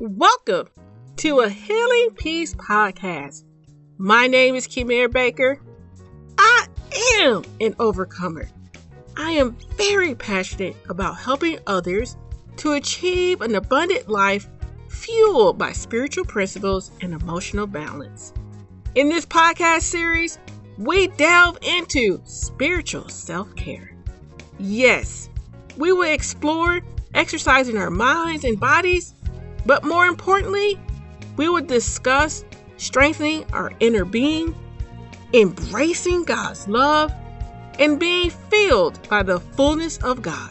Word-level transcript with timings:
Welcome 0.00 0.68
to 1.16 1.40
a 1.40 1.48
Healing 1.48 2.10
Peace 2.16 2.54
podcast. 2.54 3.42
My 3.96 4.28
name 4.28 4.54
is 4.54 4.68
Kimir 4.68 5.10
Baker. 5.10 5.60
I 6.38 6.68
am 7.18 7.42
an 7.60 7.74
overcomer. 7.80 8.48
I 9.16 9.32
am 9.32 9.56
very 9.76 10.14
passionate 10.14 10.76
about 10.88 11.18
helping 11.18 11.58
others 11.66 12.16
to 12.58 12.74
achieve 12.74 13.40
an 13.40 13.56
abundant 13.56 14.08
life 14.08 14.48
fueled 14.88 15.58
by 15.58 15.72
spiritual 15.72 16.26
principles 16.26 16.92
and 17.00 17.12
emotional 17.12 17.66
balance. 17.66 18.32
In 18.94 19.08
this 19.08 19.26
podcast 19.26 19.82
series, 19.82 20.38
we 20.78 21.08
delve 21.08 21.58
into 21.62 22.22
spiritual 22.24 23.08
self 23.08 23.52
care. 23.56 23.96
Yes, 24.60 25.28
we 25.76 25.90
will 25.90 26.02
explore 26.12 26.82
exercising 27.14 27.76
our 27.76 27.90
minds 27.90 28.44
and 28.44 28.60
bodies, 28.60 29.14
but 29.68 29.84
more 29.84 30.06
importantly, 30.06 30.80
we 31.36 31.46
will 31.50 31.62
discuss 31.62 32.42
strengthening 32.78 33.44
our 33.52 33.70
inner 33.80 34.06
being, 34.06 34.54
embracing 35.34 36.24
God's 36.24 36.66
love, 36.66 37.12
and 37.78 38.00
being 38.00 38.30
filled 38.30 39.06
by 39.10 39.22
the 39.22 39.38
fullness 39.38 39.98
of 39.98 40.22
God. 40.22 40.50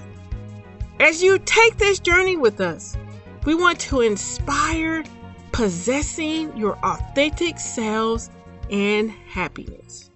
As 1.00 1.24
you 1.24 1.40
take 1.40 1.78
this 1.78 2.00
journey 2.00 2.38
with 2.38 2.62
us, 2.62 2.96
we 3.44 3.56
want 3.56 3.80
to 3.80 4.02
inspire 4.02 5.04
possessing 5.52 6.56
your 6.56 6.78
authentic 6.86 7.58
selves 7.58 8.30
and 8.70 9.10
happiness. 9.10 10.12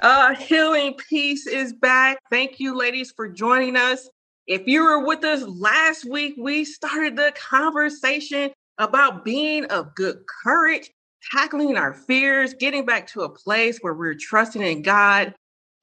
Uh, 0.00 0.34
Healing 0.34 0.94
Peace 1.08 1.46
is 1.46 1.72
back. 1.72 2.18
Thank 2.30 2.58
you, 2.58 2.76
ladies, 2.76 3.12
for 3.12 3.28
joining 3.28 3.76
us. 3.76 4.08
If 4.46 4.62
you 4.66 4.84
were 4.84 5.04
with 5.04 5.24
us 5.24 5.42
last 5.42 6.04
week, 6.08 6.34
we 6.38 6.64
started 6.64 7.16
the 7.16 7.32
conversation 7.34 8.52
about 8.78 9.24
being 9.24 9.64
of 9.66 9.92
good 9.96 10.18
courage, 10.44 10.88
tackling 11.32 11.76
our 11.76 11.94
fears, 11.94 12.54
getting 12.54 12.86
back 12.86 13.08
to 13.08 13.22
a 13.22 13.28
place 13.28 13.78
where 13.80 13.94
we're 13.94 14.14
trusting 14.14 14.62
in 14.62 14.82
God. 14.82 15.34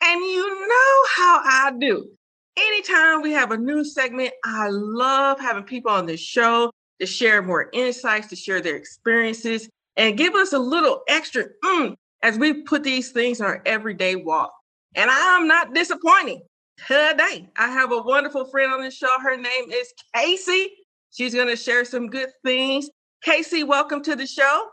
And 0.01 0.21
you 0.21 0.67
know 0.67 1.03
how 1.15 1.41
I 1.43 1.73
do. 1.77 2.07
Anytime 2.55 3.21
we 3.21 3.33
have 3.33 3.51
a 3.51 3.57
new 3.57 3.83
segment, 3.83 4.31
I 4.45 4.69
love 4.69 5.41
having 5.41 5.63
people 5.63 5.91
on 5.91 6.05
the 6.05 6.16
show 6.16 6.71
to 7.01 7.05
share 7.05 7.41
more 7.41 7.69
insights, 7.73 8.27
to 8.27 8.35
share 8.38 8.61
their 8.61 8.77
experiences, 8.77 9.67
and 9.97 10.17
give 10.17 10.35
us 10.35 10.53
a 10.53 10.59
little 10.59 11.01
extra 11.09 11.45
mm, 11.66 11.95
as 12.21 12.38
we 12.38 12.61
put 12.63 12.83
these 12.83 13.11
things 13.11 13.41
in 13.41 13.45
our 13.45 13.61
everyday 13.66 14.16
walk. 14.16 14.53
And 14.95 15.09
I'm 15.11 15.47
not 15.47 15.73
disappointing. 15.73 16.43
Today, 16.77 17.47
I 17.55 17.67
have 17.67 17.91
a 17.91 18.02
wonderful 18.02 18.45
friend 18.45 18.73
on 18.73 18.83
the 18.83 18.91
show. 18.91 19.19
Her 19.21 19.38
name 19.38 19.71
is 19.71 19.93
Casey. 20.16 20.71
She's 21.11 21.33
going 21.33 21.47
to 21.47 21.55
share 21.55 21.85
some 21.85 22.07
good 22.07 22.29
things. 22.43 22.89
Casey, 23.23 23.63
welcome 23.63 24.03
to 24.03 24.16
the 24.16 24.27
show. 24.27 24.67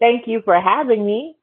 Thank 0.00 0.28
you 0.28 0.42
for 0.42 0.60
having 0.60 1.04
me. 1.04 1.36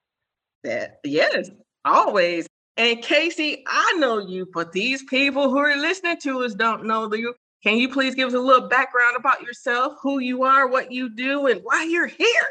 That, 0.64 1.00
yes, 1.04 1.50
always. 1.84 2.48
And 2.78 3.02
Casey, 3.02 3.64
I 3.68 3.96
know 3.98 4.20
you, 4.20 4.48
but 4.54 4.72
these 4.72 5.04
people 5.04 5.50
who 5.50 5.58
are 5.58 5.76
listening 5.76 6.18
to 6.22 6.44
us 6.44 6.54
don't 6.54 6.86
know 6.86 7.14
you. 7.14 7.34
Can 7.64 7.78
you 7.78 7.90
please 7.90 8.16
give 8.16 8.30
us 8.30 8.34
a 8.34 8.40
little 8.40 8.70
background 8.70 9.18
about 9.18 9.42
yourself, 9.42 9.94
who 10.02 10.20
you 10.20 10.44
are, 10.44 10.68
what 10.68 10.92
you 10.92 11.10
do, 11.10 11.48
and 11.48 11.62
why 11.64 11.84
you're 11.84 12.08
here? 12.08 12.48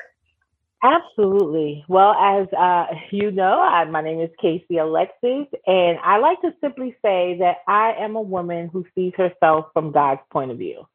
Absolutely. 0.83 1.84
Well, 1.89 2.12
as 2.14 2.47
uh, 2.56 2.86
you 3.11 3.31
know, 3.33 3.61
I, 3.61 3.84
my 3.86 4.03
name 4.03 4.20
is 4.20 4.31
Casey 4.41 4.78
Alexis, 4.78 5.47
and 5.67 5.98
I 6.05 6.19
like 6.19 6.41
to 6.42 6.53
simply 6.61 6.97
say 7.03 7.36
that 7.41 7.59
I 7.69 7.95
am 8.00 8.17
a 8.17 8.23
woman 8.23 8.70
who 8.73 8.84
sees 8.95 9.12
herself 9.17 9.67
from 9.73 9.92
God's 9.92 10.20
point 10.33 10.51
of 10.53 10.58
view. 10.58 10.86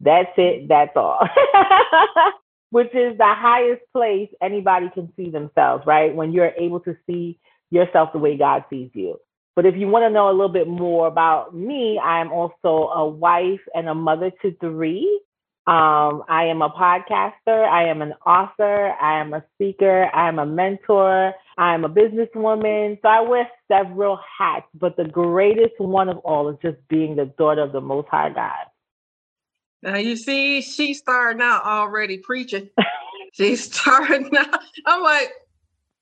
That's 0.00 0.30
it. 0.36 0.68
That's 0.68 0.92
all. 0.96 1.20
Which 2.70 2.88
is 2.94 3.16
the 3.18 3.24
highest 3.36 3.82
place 3.92 4.28
anybody 4.42 4.90
can 4.94 5.12
see 5.16 5.30
themselves, 5.30 5.84
right? 5.86 6.14
When 6.14 6.32
you're 6.32 6.52
able 6.58 6.80
to 6.80 6.96
see 7.06 7.38
yourself 7.70 8.10
the 8.12 8.18
way 8.18 8.36
God 8.36 8.64
sees 8.70 8.90
you. 8.94 9.18
But 9.56 9.66
if 9.66 9.76
you 9.76 9.88
want 9.88 10.04
to 10.04 10.10
know 10.10 10.28
a 10.30 10.32
little 10.32 10.52
bit 10.52 10.68
more 10.68 11.06
about 11.08 11.54
me, 11.56 11.98
I'm 12.02 12.32
also 12.32 12.90
a 12.94 13.08
wife 13.08 13.60
and 13.74 13.88
a 13.88 13.94
mother 13.94 14.30
to 14.42 14.52
three. 14.60 15.20
Um, 15.68 16.24
I 16.30 16.44
am 16.44 16.62
a 16.62 16.70
podcaster. 16.70 17.68
I 17.68 17.90
am 17.90 18.00
an 18.00 18.14
author. 18.24 18.94
I 19.02 19.20
am 19.20 19.34
a 19.34 19.44
speaker. 19.54 20.08
I 20.14 20.26
am 20.26 20.38
a 20.38 20.46
mentor. 20.46 21.34
I 21.58 21.74
am 21.74 21.84
a 21.84 21.90
businesswoman. 21.90 22.98
So 23.02 23.08
I 23.08 23.20
wear 23.20 23.46
several 23.70 24.18
hats, 24.38 24.64
but 24.72 24.96
the 24.96 25.04
greatest 25.04 25.74
one 25.76 26.08
of 26.08 26.16
all 26.18 26.48
is 26.48 26.56
just 26.62 26.78
being 26.88 27.16
the 27.16 27.26
daughter 27.36 27.60
of 27.60 27.72
the 27.72 27.82
Most 27.82 28.08
High 28.08 28.30
God. 28.30 28.64
Now 29.82 29.96
you 29.96 30.16
see, 30.16 30.62
she's 30.62 31.00
starting 31.00 31.42
out 31.42 31.66
already 31.66 32.16
preaching. 32.16 32.70
she's 33.34 33.70
starting 33.70 34.34
out. 34.38 34.60
I'm 34.86 35.02
like, 35.02 35.30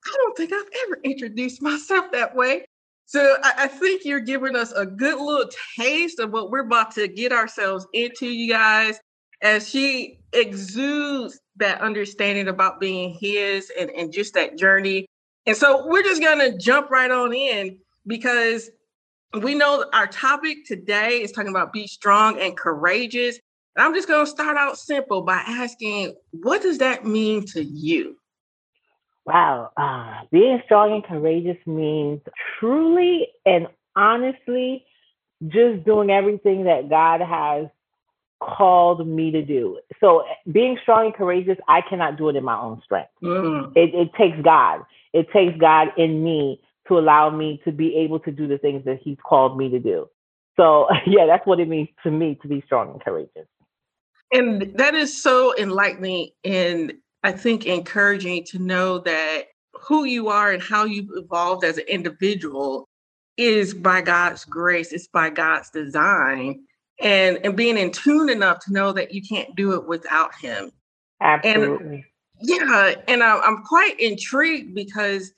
I 0.05 0.15
don't 0.17 0.37
think 0.37 0.53
I've 0.53 0.71
ever 0.87 1.01
introduced 1.03 1.61
myself 1.61 2.13
that 2.13 2.37
way. 2.37 2.67
So 3.07 3.37
I, 3.43 3.65
I, 3.65 3.69
think 3.69 4.05
you're 4.05 4.21
giving 4.21 4.55
us 4.55 4.71
a 4.73 4.87
good 4.87 5.19
little 5.21 5.51
taste 5.77 6.19
of 6.21 6.33
what 6.33 6.51
we're 6.51 6.67
about 6.67 6.93
to 6.93 7.07
get 7.07 7.33
ourselves 7.33 7.87
into, 7.93 8.27
you 8.27 8.53
guys 8.53 9.01
as 9.43 9.69
she 9.69 10.19
exudes 10.33 11.41
that 11.57 11.81
understanding 11.81 12.49
about 12.49 12.81
being 12.81 13.17
his 13.21 13.71
and, 13.79 13.91
and 13.91 14.13
just 14.13 14.35
that 14.35 14.59
journey. 14.59 15.07
And 15.47 15.57
so 15.57 15.87
we're 15.87 16.03
just 16.03 16.21
going 16.21 16.39
to 16.39 16.59
jump 16.59 16.91
right 16.91 17.11
on 17.11 17.33
in 17.33 17.79
because 18.07 18.71
we 19.43 19.55
know 19.55 19.85
our 19.93 20.07
topic 20.07 20.65
today 20.67 21.23
is 21.23 21.33
talking 21.33 21.51
about 21.51 21.73
be 21.73 21.87
strong 21.87 22.41
and 22.41 22.57
courageous. 22.57 23.39
And 23.77 23.85
I'm 23.85 23.95
just 23.95 24.09
going 24.09 24.25
to 24.25 24.31
start 24.31 24.57
out 24.57 24.79
simple 24.79 25.23
by 25.23 25.43
asking, 25.47 26.15
what 26.33 26.63
does 26.63 26.79
that 26.79 27.05
mean 27.05 27.45
to 27.49 27.63
you? 27.63 28.17
Wow. 29.25 29.71
Uh, 29.77 30.27
being 30.31 30.63
strong 30.65 30.93
and 30.93 31.05
courageous 31.05 31.59
means 31.67 32.21
truly 32.59 33.29
and 33.45 33.67
honestly 33.95 34.85
just 35.49 35.85
doing 35.85 36.11
everything 36.11 36.65
that 36.65 36.89
God 36.89 37.21
has 37.21 37.67
called 38.47 39.07
me 39.07 39.31
to 39.31 39.43
do. 39.43 39.79
So 40.01 40.25
being 40.51 40.79
strong 40.83 41.07
and 41.07 41.15
courageous, 41.15 41.59
I 41.69 41.81
cannot 41.89 42.17
do 42.17 42.29
it 42.29 42.37
in 42.37 42.45
my 42.45 42.59
own 42.59 42.81
strength. 42.85 43.11
Mm. 43.23 43.73
It, 43.77 43.95
it 43.95 44.11
takes 44.19 44.37
God. 44.43 44.83
It 45.13 45.27
takes 45.33 45.59
God 45.59 45.89
in 45.97 46.23
me 46.23 46.61
to 46.89 46.99
allow 46.99 47.31
me 47.31 47.61
to 47.65 47.73
be 47.73 47.97
able 47.97 48.21
to 48.21 48.31
do 48.31 48.47
the 48.47 48.59
things 48.59 48.85
that 48.85 49.01
He's 49.03 49.19
called 49.27 49.57
me 49.57 49.69
to 49.71 49.79
do. 49.79 50.09
So 50.57 50.87
yeah, 51.07 51.27
that's 51.27 51.47
what 51.47 51.61
it 51.61 51.69
means 51.69 51.89
to 52.03 52.11
me 52.11 52.39
to 52.43 52.49
be 52.49 52.63
strong 52.67 52.93
and 52.93 53.01
courageous. 53.01 53.49
And 54.33 54.73
that 54.77 54.95
is 54.95 55.21
so 55.21 55.57
enlightening 55.57 56.31
and 56.45 56.95
I 57.23 57.33
think 57.33 57.67
encouraging 57.67 58.45
to 58.47 58.59
know 58.59 58.99
that 58.99 59.47
who 59.73 60.05
you 60.05 60.29
are 60.29 60.53
and 60.53 60.63
how 60.63 60.85
you've 60.85 61.11
evolved 61.15 61.65
as 61.65 61.79
an 61.79 61.85
individual 61.89 62.89
is 63.37 63.75
by 63.75 64.01
God's 64.01 64.45
grace, 64.45 64.93
it's 64.93 65.09
by 65.09 65.31
God's 65.31 65.71
design 65.71 66.65
and 67.01 67.39
and 67.45 67.57
being 67.57 67.77
in 67.77 67.91
tune 67.91 68.29
enough 68.29 68.61
to 68.65 68.73
know 68.73 68.93
that 68.93 69.13
you 69.13 69.23
can't 69.23 69.55
do 69.57 69.75
it 69.75 69.87
without 69.87 70.35
him. 70.35 70.71
Absolutely. 71.21 71.97
And, 71.97 72.05
yeah, 72.41 72.95
and 73.09 73.23
I, 73.23 73.39
I'm 73.39 73.63
quite 73.63 73.99
intrigued 73.99 74.75
because 74.75 75.33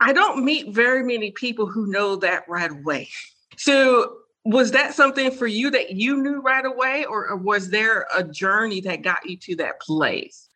I 0.00 0.12
don't 0.12 0.44
meet 0.44 0.74
very 0.74 1.02
many 1.02 1.30
people 1.32 1.66
who 1.66 1.86
know 1.86 2.16
that 2.16 2.44
right 2.48 2.70
away. 2.70 3.08
So 3.56 4.18
was 4.44 4.70
that 4.70 4.94
something 4.94 5.30
for 5.30 5.46
you 5.46 5.70
that 5.70 5.90
you 5.90 6.22
knew 6.22 6.40
right 6.40 6.64
away, 6.64 7.04
or, 7.04 7.28
or 7.28 7.36
was 7.36 7.70
there 7.70 8.06
a 8.16 8.24
journey 8.24 8.80
that 8.82 9.02
got 9.02 9.28
you 9.28 9.36
to 9.38 9.56
that 9.56 9.80
place? 9.80 10.48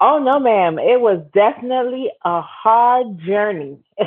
Oh 0.00 0.18
no, 0.18 0.38
ma'am. 0.38 0.78
It 0.78 1.00
was 1.00 1.24
definitely 1.32 2.10
a 2.24 2.40
hard 2.40 3.18
journey 3.20 3.78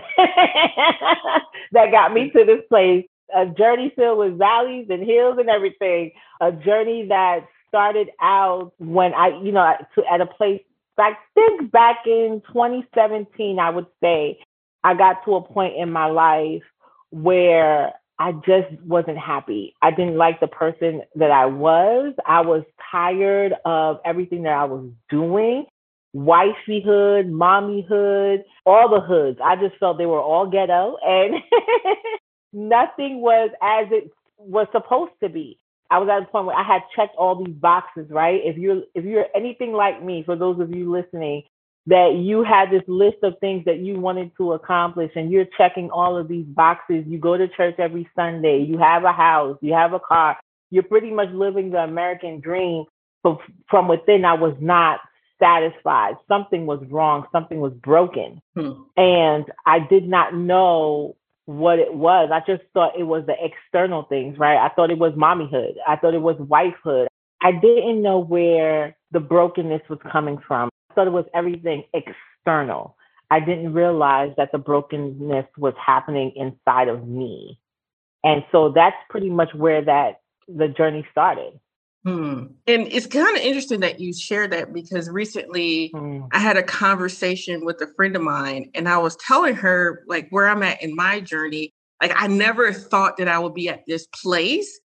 that 1.72 1.92
got 1.92 2.14
me 2.14 2.30
to 2.32 2.46
this 2.46 2.62
place 2.70 3.06
a 3.36 3.46
journey 3.46 3.92
filled 3.96 4.20
with 4.20 4.38
valleys 4.38 4.88
and 4.90 5.04
hills 5.06 5.38
and 5.40 5.50
everything. 5.50 6.12
A 6.42 6.52
journey 6.52 7.08
that 7.10 7.48
started 7.68 8.10
out 8.22 8.74
when 8.78 9.14
I, 9.14 9.30
you 9.44 9.52
know, 9.52 9.74
to, 9.96 10.04
at 10.12 10.22
a 10.22 10.26
place 10.26 10.62
back 10.98 11.20
think 11.34 11.72
back 11.72 12.00
in 12.06 12.42
2017, 12.48 13.60
I 13.60 13.70
would 13.70 13.88
say 14.02 14.40
I 14.84 14.94
got 14.96 15.24
to 15.26 15.36
a 15.36 15.42
point 15.42 15.76
in 15.78 15.92
my 15.92 16.08
life 16.08 16.64
where 17.12 17.94
I 18.20 18.34
just 18.34 18.70
wasn't 18.86 19.18
happy. 19.18 19.76
I 19.82 19.92
didn't 19.92 20.18
like 20.18 20.42
the 20.42 20.48
person 20.48 21.04
that 21.16 21.32
I 21.32 21.46
was. 21.46 22.14
I 22.26 22.42
was 22.42 22.64
tired 22.92 23.54
of 23.64 24.00
everything 24.04 24.44
that 24.44 24.54
I 24.54 24.66
was 24.66 24.90
doing. 25.10 25.66
Wifeyhood, 26.14 27.30
mommyhood, 27.30 28.44
all 28.66 28.90
the 28.90 29.00
hoods. 29.00 29.40
I 29.44 29.56
just 29.56 29.78
felt 29.80 29.98
they 29.98 30.06
were 30.06 30.20
all 30.20 30.50
ghetto 30.50 30.98
and 31.02 31.36
nothing 32.54 33.22
was 33.22 33.52
as 33.62 33.88
it 33.92 34.12
was 34.38 34.68
supposed 34.72 35.14
to 35.22 35.30
be. 35.30 35.60
I 35.92 35.98
was 35.98 36.10
at 36.10 36.22
a 36.22 36.26
point 36.32 36.46
where 36.46 36.56
I 36.56 36.64
had 36.64 36.82
checked 36.96 37.16
all 37.18 37.44
these 37.44 37.56
boxes, 37.56 38.08
right? 38.10 38.42
If 38.44 38.58
you're 38.58 38.84
if 38.94 39.06
you're 39.06 39.26
anything 39.36 39.74
like 39.74 40.04
me, 40.04 40.24
for 40.24 40.36
those 40.36 40.60
of 40.60 40.74
you 40.74 40.92
listening, 40.92 41.44
that 41.88 42.16
you 42.16 42.44
had 42.44 42.70
this 42.70 42.84
list 42.88 43.18
of 43.24 43.34
things 43.40 43.66
that 43.66 43.80
you 43.80 44.00
wanted 44.00 44.32
to 44.38 44.54
accomplish 44.54 45.12
and 45.16 45.32
you're 45.32 45.48
checking 45.58 45.90
all 45.90 46.16
of 46.16 46.28
these 46.28 46.46
boxes. 46.46 47.06
You 47.08 47.18
go 47.18 47.36
to 47.38 47.48
church 47.48 47.76
every 47.80 48.08
Sunday, 48.16 48.64
you 48.64 48.78
have 48.78 49.04
a 49.04 49.12
house, 49.12 49.58
you 49.62 49.74
have 49.74 49.94
a 49.94 50.00
car, 50.00 50.38
you're 50.70 50.84
pretty 50.84 51.10
much 51.12 51.30
living 51.32 51.72
the 51.72 51.80
American 51.80 52.40
dream. 52.40 52.86
but 53.24 53.40
from 53.68 53.88
within, 53.88 54.24
I 54.26 54.34
was 54.34 54.56
not 54.60 55.00
satisfied. 55.40 56.16
Something 56.28 56.66
was 56.66 56.84
wrong. 56.90 57.26
Something 57.32 57.60
was 57.60 57.74
broken. 57.74 58.42
Hmm. 58.56 58.84
And 58.98 59.46
I 59.66 59.80
did 59.80 60.08
not 60.08 60.36
know 60.36 61.16
what 61.50 61.80
it 61.80 61.96
was. 61.96 62.30
I 62.32 62.42
just 62.46 62.62
thought 62.76 63.00
it 63.00 63.06
was 63.06 63.26
the 63.26 63.34
external 63.44 64.04
things, 64.04 64.38
right? 64.38 64.58
I 64.58 64.70
thought 64.70 64.92
it 64.92 65.00
was 65.00 65.14
mommyhood. 65.14 65.74
I 65.88 65.96
thought 65.96 66.14
it 66.14 66.22
was 66.22 66.36
wifehood. 66.36 67.08
I 67.42 67.54
didn't 67.54 68.04
know 68.04 68.20
where 68.20 68.96
the 69.12 69.20
brokenness 69.20 69.82
was 69.90 69.98
coming 70.12 70.38
from. 70.48 70.70
I 70.92 70.94
thought 70.94 71.08
it 71.08 71.14
was 71.14 71.26
everything 71.34 71.86
external. 71.94 72.96
I 73.32 73.40
didn't 73.40 73.74
realize 73.74 74.32
that 74.38 74.52
the 74.52 74.60
brokenness 74.60 75.48
was 75.58 75.74
happening 75.84 76.34
inside 76.36 76.88
of 76.88 77.08
me. 77.08 77.60
And 78.24 78.44
so 78.52 78.72
that's 78.72 78.98
pretty 79.10 79.32
much 79.32 79.50
where 79.56 79.84
that 79.84 80.22
the 80.48 80.68
journey 80.68 81.08
started. 81.12 81.60
Hmm. 82.06 82.46
And 82.66 82.88
it's 82.88 83.08
kind 83.08 83.36
of 83.36 83.44
interesting 83.44 83.82
that 83.82 84.00
you 84.00 84.14
share 84.14 84.48
that 84.48 84.74
because 84.74 85.10
recently 85.10 85.92
hmm. 85.94 86.22
I 86.32 86.40
had 86.40 86.56
a 86.56 86.64
conversation 86.64 87.66
with 87.66 87.82
a 87.82 87.88
friend 87.96 88.16
of 88.16 88.22
mine 88.22 88.72
and 88.74 88.88
I 88.88 88.98
was 88.98 89.18
telling 89.18 89.56
her 89.56 90.04
like 90.08 90.28
where 90.30 90.48
I'm 90.48 90.64
at 90.64 90.82
in 90.82 90.96
my 90.96 91.20
journey. 91.20 91.74
Like 92.02 92.14
I 92.16 92.28
never 92.28 92.72
thought 92.72 93.18
that 93.18 93.28
I 93.28 93.38
would 93.38 93.54
be 93.54 93.68
at 93.68 93.84
this 93.86 94.08
place 94.08 94.80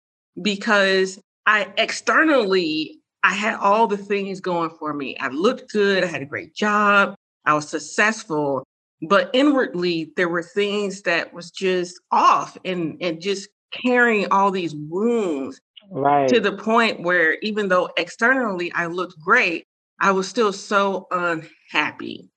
because 0.41 1.19
I 1.47 1.73
externally 1.77 3.01
I 3.25 3.35
had 3.35 3.57
all 3.57 3.87
the 3.87 3.97
things 3.97 4.41
going 4.41 4.71
for 4.79 4.95
me. 4.95 5.17
I 5.19 5.29
looked 5.29 5.73
good, 5.73 6.05
I 6.05 6.07
had 6.07 6.23
a 6.23 6.27
great 6.27 6.55
job, 6.55 7.17
I 7.45 7.55
was 7.55 7.69
successful, 7.69 8.65
but 9.03 9.31
inwardly 9.33 10.13
there 10.17 10.29
were 10.29 10.45
things 10.45 11.03
that 11.03 11.35
was 11.35 11.51
just 11.51 12.01
off 12.13 12.57
and 12.65 12.97
and 13.01 13.21
just 13.21 13.49
carrying 13.73 14.31
all 14.31 14.51
these 14.51 14.75
wounds 14.75 15.61
right 15.91 16.29
to 16.29 16.41
the 16.41 16.53
point 16.53 17.03
where 17.03 17.39
even 17.43 17.69
though 17.69 17.91
externally 17.97 18.73
I 18.73 18.87
looked 18.87 19.19
great, 19.21 19.67
I 20.01 20.13
was 20.13 20.29
still 20.29 20.53
so 20.53 21.07
unhappy. 21.11 22.31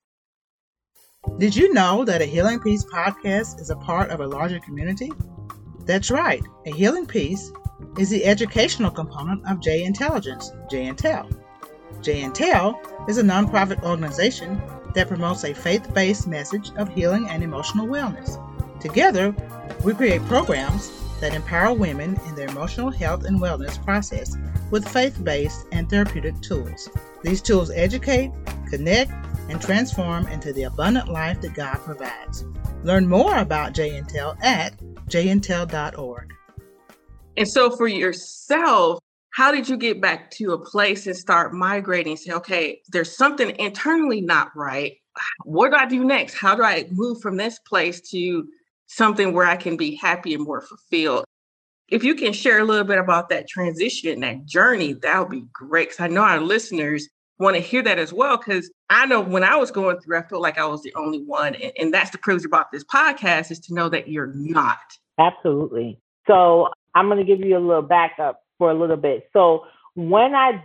Did 1.38 1.56
you 1.56 1.74
know 1.74 2.04
that 2.04 2.22
a 2.22 2.26
Healing 2.26 2.60
Peace 2.60 2.84
podcast 2.86 3.60
is 3.60 3.70
a 3.70 3.78
part 3.78 4.10
of 4.10 4.20
a 4.20 4.28
larger 4.28 4.60
community? 4.60 5.12
That's 5.86 6.12
right. 6.12 6.44
A 6.66 6.72
Healing 6.72 7.06
Peace 7.06 7.52
is 7.98 8.10
the 8.10 8.26
educational 8.26 8.92
component 8.92 9.50
of 9.50 9.62
J 9.62 9.84
Intelligence, 9.84 10.52
J 10.70 10.88
Intel. 10.88 11.34
J 12.02 12.22
Intel 12.22 12.78
is 13.08 13.18
a 13.18 13.24
nonprofit 13.24 13.82
organization 13.84 14.62
that 14.94 15.08
promotes 15.08 15.44
a 15.44 15.54
faith 15.54 15.94
based 15.94 16.28
message 16.28 16.72
of 16.78 16.90
healing 16.90 17.28
and 17.30 17.44
emotional 17.44 17.88
wellness. 17.88 18.40
Together, 18.82 19.34
we 19.84 19.94
create 19.94 20.24
programs 20.26 20.92
that 21.24 21.34
empower 21.34 21.74
women 21.74 22.20
in 22.28 22.36
their 22.36 22.50
emotional 22.50 22.92
health 22.92 23.24
and 23.24 23.40
wellness 23.40 23.82
process 23.86 24.36
with 24.72 24.86
faith 24.86 25.24
based 25.24 25.66
and 25.72 25.90
therapeutic 25.90 26.42
tools. 26.42 26.90
These 27.22 27.42
tools 27.42 27.72
educate, 27.72 28.34
connect, 28.70 29.10
and 29.48 29.62
transform 29.62 30.28
into 30.28 30.52
the 30.52 30.64
abundant 30.64 31.08
life 31.08 31.40
that 31.40 31.54
God 31.54 31.76
provides. 31.76 32.44
Learn 32.84 33.08
more 33.08 33.38
about 33.38 33.74
JIntel 33.74 34.36
at 34.44 34.78
jintel.org. 35.08 36.34
And 37.38 37.48
so 37.48 37.72
for 37.72 37.88
yourself, 37.88 39.00
how 39.30 39.54
did 39.54 39.70
you 39.70 39.78
get 39.78 40.02
back 40.02 40.30
to 40.32 40.52
a 40.52 40.60
place 40.60 41.08
and 41.08 41.16
start 41.16 41.54
migrating? 41.54 42.18
Say, 42.18 42.34
okay, 42.34 42.82
there's 42.90 43.16
something 43.16 43.56
internally 43.60 44.20
not 44.20 44.50
right. 44.58 44.98
What 45.46 45.72
do 45.72 45.78
I 45.78 45.86
do 45.86 46.04
next? 46.04 46.34
How 46.34 46.54
do 46.54 46.64
I 46.64 46.86
move 46.92 47.22
from 47.22 47.38
this 47.38 47.60
place 47.60 48.02
to 48.12 48.46
something 48.88 49.34
where 49.34 49.46
I 49.46 49.56
can 49.56 49.78
be 49.78 49.96
happy 49.96 50.34
and 50.34 50.44
more 50.44 50.62
fulfilled? 50.62 51.26
If 51.90 52.04
you 52.04 52.16
can 52.16 52.34
share 52.34 52.60
a 52.60 52.64
little 52.64 52.86
bit 52.86 52.98
about 52.98 53.30
that 53.30 53.48
transition, 53.48 54.22
that 54.22 54.46
journey, 54.46 54.94
that 54.94 55.20
would 55.20 55.30
be 55.30 55.46
great. 55.54 55.90
Because 55.90 56.00
I 56.00 56.08
know 56.08 56.22
our 56.22 56.40
listeners 56.40 57.08
want 57.40 57.56
to 57.56 57.62
hear 57.62 57.84
that 57.84 58.00
as 58.00 58.14
well. 58.14 58.38
Because 58.38 58.72
I 58.90 59.06
know 59.06 59.22
when 59.22 59.44
I 59.44 59.56
was 59.58 59.70
going 59.70 60.00
through, 60.00 60.18
I 60.18 60.24
felt 60.24 60.42
like 60.42 60.58
I 60.58 60.66
was 60.66 60.82
the 60.82 60.94
only 60.96 61.24
one. 61.24 61.56
And, 61.56 61.72
and 61.78 61.94
that's 61.94 62.12
the 62.12 62.18
privilege 62.18 62.46
about 62.46 62.72
this 62.72 62.84
podcast 62.84 63.52
is 63.52 63.60
to 63.62 63.74
know 63.74 63.90
that 63.90 64.08
you're 64.08 64.32
not. 64.34 64.78
Absolutely. 65.20 66.00
So 66.28 66.70
I'm 66.96 67.08
going 67.08 67.20
to 67.20 67.26
give 67.26 67.46
you 67.46 67.58
a 67.58 67.60
little 67.60 67.82
backup 67.82 68.42
for 68.58 68.72
a 68.72 68.74
little 68.74 68.98
bit. 68.98 69.30
So 69.34 69.66
when 69.96 70.34
I 70.36 70.64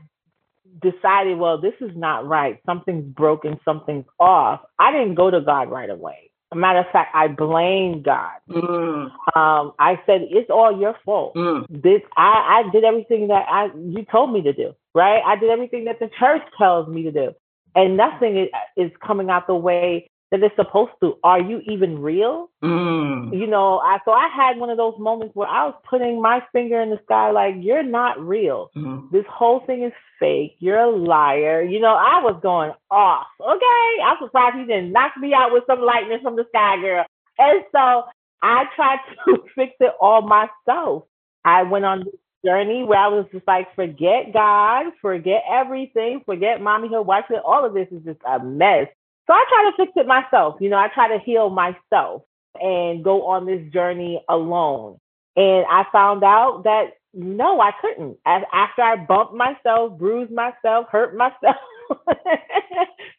decided, 0.80 1.38
well, 1.38 1.60
this 1.60 1.74
is 1.80 1.90
not 1.96 2.26
right, 2.26 2.60
something's 2.64 3.04
broken, 3.04 3.58
something's 3.64 4.04
off, 4.20 4.60
I 4.78 4.92
didn't 4.92 5.14
go 5.14 5.30
to 5.30 5.40
God 5.40 5.70
right 5.70 5.90
away. 5.90 6.27
A 6.50 6.56
matter 6.56 6.80
of 6.80 6.86
fact, 6.92 7.14
I 7.14 7.28
blame 7.28 8.02
God. 8.02 8.32
Mm. 8.48 9.10
Um, 9.36 9.72
I 9.78 10.00
said, 10.06 10.26
"It's 10.30 10.48
all 10.50 10.78
your 10.80 10.96
fault. 11.04 11.34
Mm. 11.34 11.66
This, 11.68 12.00
I, 12.16 12.64
I 12.64 12.70
did 12.70 12.84
everything 12.84 13.28
that 13.28 13.46
I 13.48 13.66
you 13.76 14.04
told 14.10 14.32
me 14.32 14.42
to 14.42 14.52
do. 14.52 14.74
Right? 14.94 15.22
I 15.24 15.36
did 15.36 15.50
everything 15.50 15.84
that 15.84 15.98
the 16.00 16.10
church 16.18 16.42
tells 16.56 16.88
me 16.88 17.02
to 17.02 17.12
do, 17.12 17.34
and 17.74 17.96
nothing 17.96 18.38
is, 18.38 18.48
is 18.76 18.90
coming 19.06 19.28
out 19.28 19.46
the 19.46 19.54
way 19.54 20.08
that 20.30 20.42
it's 20.42 20.54
supposed 20.56 20.92
to. 21.00 21.16
Are 21.24 21.40
you 21.40 21.60
even 21.66 22.00
real? 22.00 22.50
Mm. 22.62 23.38
You 23.38 23.46
know, 23.46 23.78
I 23.78 23.98
so 24.04 24.12
I 24.12 24.28
had 24.34 24.58
one 24.58 24.70
of 24.70 24.76
those 24.76 24.94
moments 24.98 25.34
where 25.34 25.48
I 25.48 25.66
was 25.66 25.74
putting 25.88 26.20
my 26.20 26.42
finger 26.52 26.80
in 26.80 26.90
the 26.90 27.00
sky 27.04 27.30
like, 27.30 27.54
you're 27.58 27.82
not 27.82 28.20
real. 28.20 28.70
Mm. 28.76 29.10
This 29.10 29.24
whole 29.28 29.60
thing 29.66 29.84
is 29.84 29.92
fake. 30.20 30.56
You're 30.58 30.78
a 30.78 30.90
liar. 30.90 31.62
You 31.62 31.80
know, 31.80 31.94
I 31.94 32.20
was 32.22 32.38
going 32.42 32.72
off. 32.90 33.26
Okay. 33.40 34.02
I'm 34.04 34.16
surprised 34.22 34.56
he 34.56 34.66
didn't 34.66 34.92
knock 34.92 35.12
me 35.18 35.32
out 35.32 35.52
with 35.52 35.64
some 35.66 35.80
lightning 35.80 36.18
from 36.22 36.36
the 36.36 36.44
sky, 36.50 36.80
girl. 36.80 37.06
And 37.38 37.64
so 37.72 38.04
I 38.42 38.64
tried 38.76 38.98
to 39.26 39.38
fix 39.54 39.74
it 39.80 39.92
all 40.00 40.22
myself. 40.22 41.04
I 41.44 41.62
went 41.62 41.84
on 41.84 42.00
this 42.00 42.14
journey 42.44 42.84
where 42.84 42.98
I 42.98 43.08
was 43.08 43.26
just 43.32 43.46
like, 43.46 43.74
forget 43.74 44.32
God, 44.32 44.86
forget 45.00 45.42
everything, 45.50 46.22
forget 46.26 46.60
mommy, 46.60 46.88
her 46.88 47.02
wife, 47.02 47.24
all 47.44 47.64
of 47.64 47.74
this 47.74 47.88
is 47.90 48.02
just 48.04 48.20
a 48.26 48.38
mess. 48.44 48.88
So 49.28 49.34
I 49.34 49.44
try 49.48 49.70
to 49.70 49.76
fix 49.76 49.92
it 49.94 50.06
myself. 50.06 50.56
You 50.58 50.70
know, 50.70 50.78
I 50.78 50.88
try 50.88 51.08
to 51.08 51.22
heal 51.22 51.50
myself 51.50 52.22
and 52.54 53.04
go 53.04 53.26
on 53.26 53.44
this 53.44 53.60
journey 53.72 54.24
alone. 54.28 54.98
And 55.36 55.66
I 55.70 55.84
found 55.92 56.24
out 56.24 56.62
that 56.64 56.94
no, 57.14 57.60
I 57.60 57.72
couldn't. 57.80 58.16
As, 58.26 58.42
after 58.52 58.82
I 58.82 58.96
bumped 58.96 59.34
myself, 59.34 59.98
bruised 59.98 60.32
myself, 60.32 60.86
hurt 60.90 61.16
myself, 61.16 61.56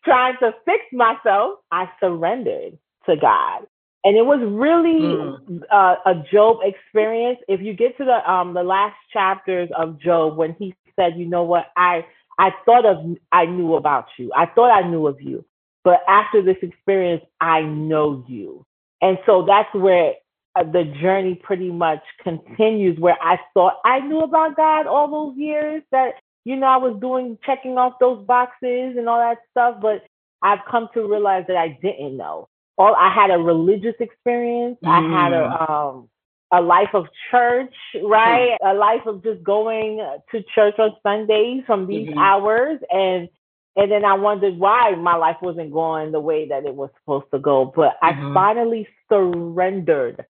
trying 0.06 0.36
to 0.40 0.54
fix 0.66 0.84
myself, 0.92 1.60
I 1.72 1.90
surrendered 2.00 2.78
to 3.08 3.16
God. 3.16 3.66
And 4.04 4.16
it 4.18 4.26
was 4.26 4.40
really 4.42 5.02
mm. 5.02 5.62
uh, 5.72 5.96
a 6.06 6.24
Job 6.32 6.60
experience. 6.64 7.40
If 7.48 7.62
you 7.62 7.74
get 7.74 7.98
to 7.98 8.06
the 8.06 8.32
um, 8.32 8.54
the 8.54 8.64
last 8.64 8.96
chapters 9.12 9.70
of 9.78 10.00
Job, 10.00 10.38
when 10.38 10.56
he 10.58 10.74
said, 10.96 11.18
"You 11.18 11.26
know 11.26 11.44
what? 11.44 11.66
I 11.76 12.06
I 12.38 12.52
thought 12.66 12.86
of 12.86 13.18
I 13.34 13.46
knew 13.46 13.76
about 13.76 14.06
you. 14.18 14.32
I 14.34 14.46
thought 14.46 14.72
I 14.72 14.88
knew 14.88 15.06
of 15.08 15.22
you, 15.22 15.44
but 15.84 16.02
after 16.08 16.42
this 16.42 16.58
experience, 16.62 17.24
I 17.40 17.62
know 17.62 18.24
you. 18.28 18.66
And 19.02 19.18
so 19.26 19.46
that's 19.46 19.74
where 19.74 20.14
uh, 20.56 20.64
the 20.64 20.84
journey 21.02 21.36
pretty 21.36 21.72
much 21.72 22.02
continues, 22.24 23.00
where 23.00 23.18
I 23.22 23.40
thought 23.54 23.76
I 23.86 24.00
knew 24.00 24.20
about 24.20 24.58
God 24.58 24.88
all 24.88 25.10
those 25.10 25.38
years 25.38 25.84
that, 25.92 26.16
you 26.44 26.56
know, 26.56 26.68
I 26.68 26.78
was 26.78 27.00
doing, 27.00 27.38
checking 27.46 27.78
off 27.78 27.94
those 28.00 28.26
boxes 28.26 28.96
and 28.98 29.08
all 29.08 29.20
that 29.20 29.38
stuff. 29.52 29.78
But 29.82 30.04
I've 30.42 30.60
come 30.70 30.90
to 30.94 31.08
realize 31.08 31.46
that 31.48 31.58
I 31.58 31.78
didn't 31.82 32.18
know. 32.18 32.48
All 32.78 32.96
I 32.96 33.14
had 33.14 33.32
a 33.32 33.38
religious 33.38 33.96
experience. 34.00 34.78
Mm. 34.84 34.90
I 34.90 35.24
had 35.24 35.34
a, 35.34 35.48
mm. 35.48 35.70
um, 35.70 36.10
a 36.52 36.62
life 36.62 36.90
of 36.94 37.08
church, 37.30 37.74
right? 38.04 38.58
Mm. 38.62 38.72
A 38.72 38.74
life 38.74 39.06
of 39.06 39.24
just 39.24 39.44
going 39.44 39.98
to 40.32 40.44
church 40.56 40.76
on 40.80 40.96
Sundays 41.04 41.64
from 41.66 41.88
these 41.88 42.10
mm-hmm. 42.10 42.18
hours 42.18 42.80
and 42.90 43.30
and 43.76 43.92
then 43.92 44.04
I 44.04 44.14
wondered 44.16 44.58
why 44.58 44.96
my 44.96 45.16
life 45.16 45.38
wasn't 45.42 45.72
going 45.72 46.12
the 46.12 46.20
way 46.20 46.48
that 46.50 46.66
it 46.66 46.76
was 46.76 46.90
supposed 47.00 47.28
to 47.34 47.40
go. 47.40 47.72
But 47.74 47.96
mm-hmm. 48.04 48.32
I 48.32 48.34
finally 48.34 48.88
surrendered 49.10 50.26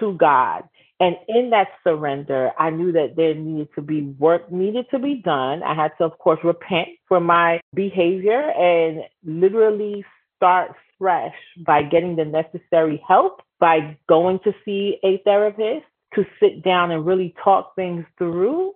to 0.00 0.14
God. 0.14 0.64
And 0.98 1.16
in 1.28 1.50
that 1.50 1.68
surrender, 1.82 2.50
I 2.58 2.68
knew 2.68 2.92
that 2.92 3.16
there 3.16 3.34
needed 3.34 3.68
to 3.74 3.80
be 3.80 4.02
work 4.02 4.52
needed 4.52 4.86
to 4.90 4.98
be 4.98 5.14
done. 5.14 5.62
I 5.62 5.74
had 5.74 5.92
to, 5.98 6.04
of 6.04 6.18
course, 6.18 6.40
repent 6.44 6.88
for 7.08 7.20
my 7.20 7.60
behavior 7.72 8.50
and 8.50 9.04
literally 9.24 10.04
start 10.36 10.72
fresh 10.98 11.34
by 11.64 11.82
getting 11.82 12.16
the 12.16 12.26
necessary 12.26 13.02
help, 13.08 13.40
by 13.58 13.96
going 14.08 14.40
to 14.40 14.52
see 14.64 14.98
a 15.02 15.18
therapist 15.24 15.86
to 16.14 16.26
sit 16.38 16.62
down 16.62 16.90
and 16.90 17.06
really 17.06 17.34
talk 17.42 17.74
things 17.76 18.04
through, 18.18 18.74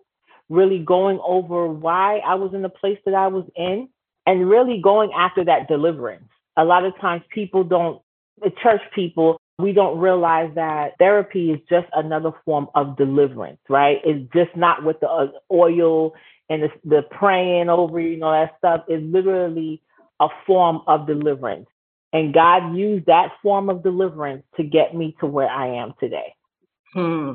really 0.48 0.78
going 0.78 1.20
over 1.22 1.66
why 1.66 2.18
I 2.18 2.36
was 2.36 2.54
in 2.54 2.62
the 2.62 2.70
place 2.70 2.98
that 3.04 3.14
I 3.14 3.26
was 3.26 3.44
in 3.54 3.88
and 4.26 4.48
really 4.48 4.80
going 4.80 5.12
after 5.12 5.44
that 5.44 5.68
deliverance. 5.68 6.28
A 6.56 6.64
lot 6.64 6.84
of 6.84 6.98
times 7.00 7.22
people 7.30 7.64
don't, 7.64 8.00
the 8.42 8.50
church 8.62 8.80
people, 8.94 9.40
we 9.58 9.72
don't 9.72 9.98
realize 9.98 10.50
that 10.54 10.92
therapy 10.98 11.50
is 11.50 11.60
just 11.68 11.86
another 11.94 12.32
form 12.44 12.68
of 12.74 12.96
deliverance, 12.96 13.60
right? 13.68 13.98
It's 14.04 14.30
just 14.32 14.56
not 14.56 14.84
with 14.84 14.98
the 15.00 15.08
uh, 15.08 15.26
oil 15.52 16.12
and 16.48 16.64
the, 16.64 16.68
the 16.84 17.02
praying 17.10 17.68
over 17.68 18.00
you 18.00 18.16
know 18.16 18.32
that 18.32 18.54
stuff. 18.58 18.84
It's 18.88 19.04
literally 19.04 19.80
a 20.20 20.28
form 20.46 20.82
of 20.86 21.06
deliverance. 21.06 21.66
And 22.12 22.32
God 22.32 22.76
used 22.76 23.06
that 23.06 23.32
form 23.42 23.68
of 23.68 23.82
deliverance 23.82 24.44
to 24.56 24.62
get 24.62 24.94
me 24.94 25.16
to 25.20 25.26
where 25.26 25.48
I 25.48 25.76
am 25.76 25.94
today. 25.98 26.34
Hmm. 26.92 27.32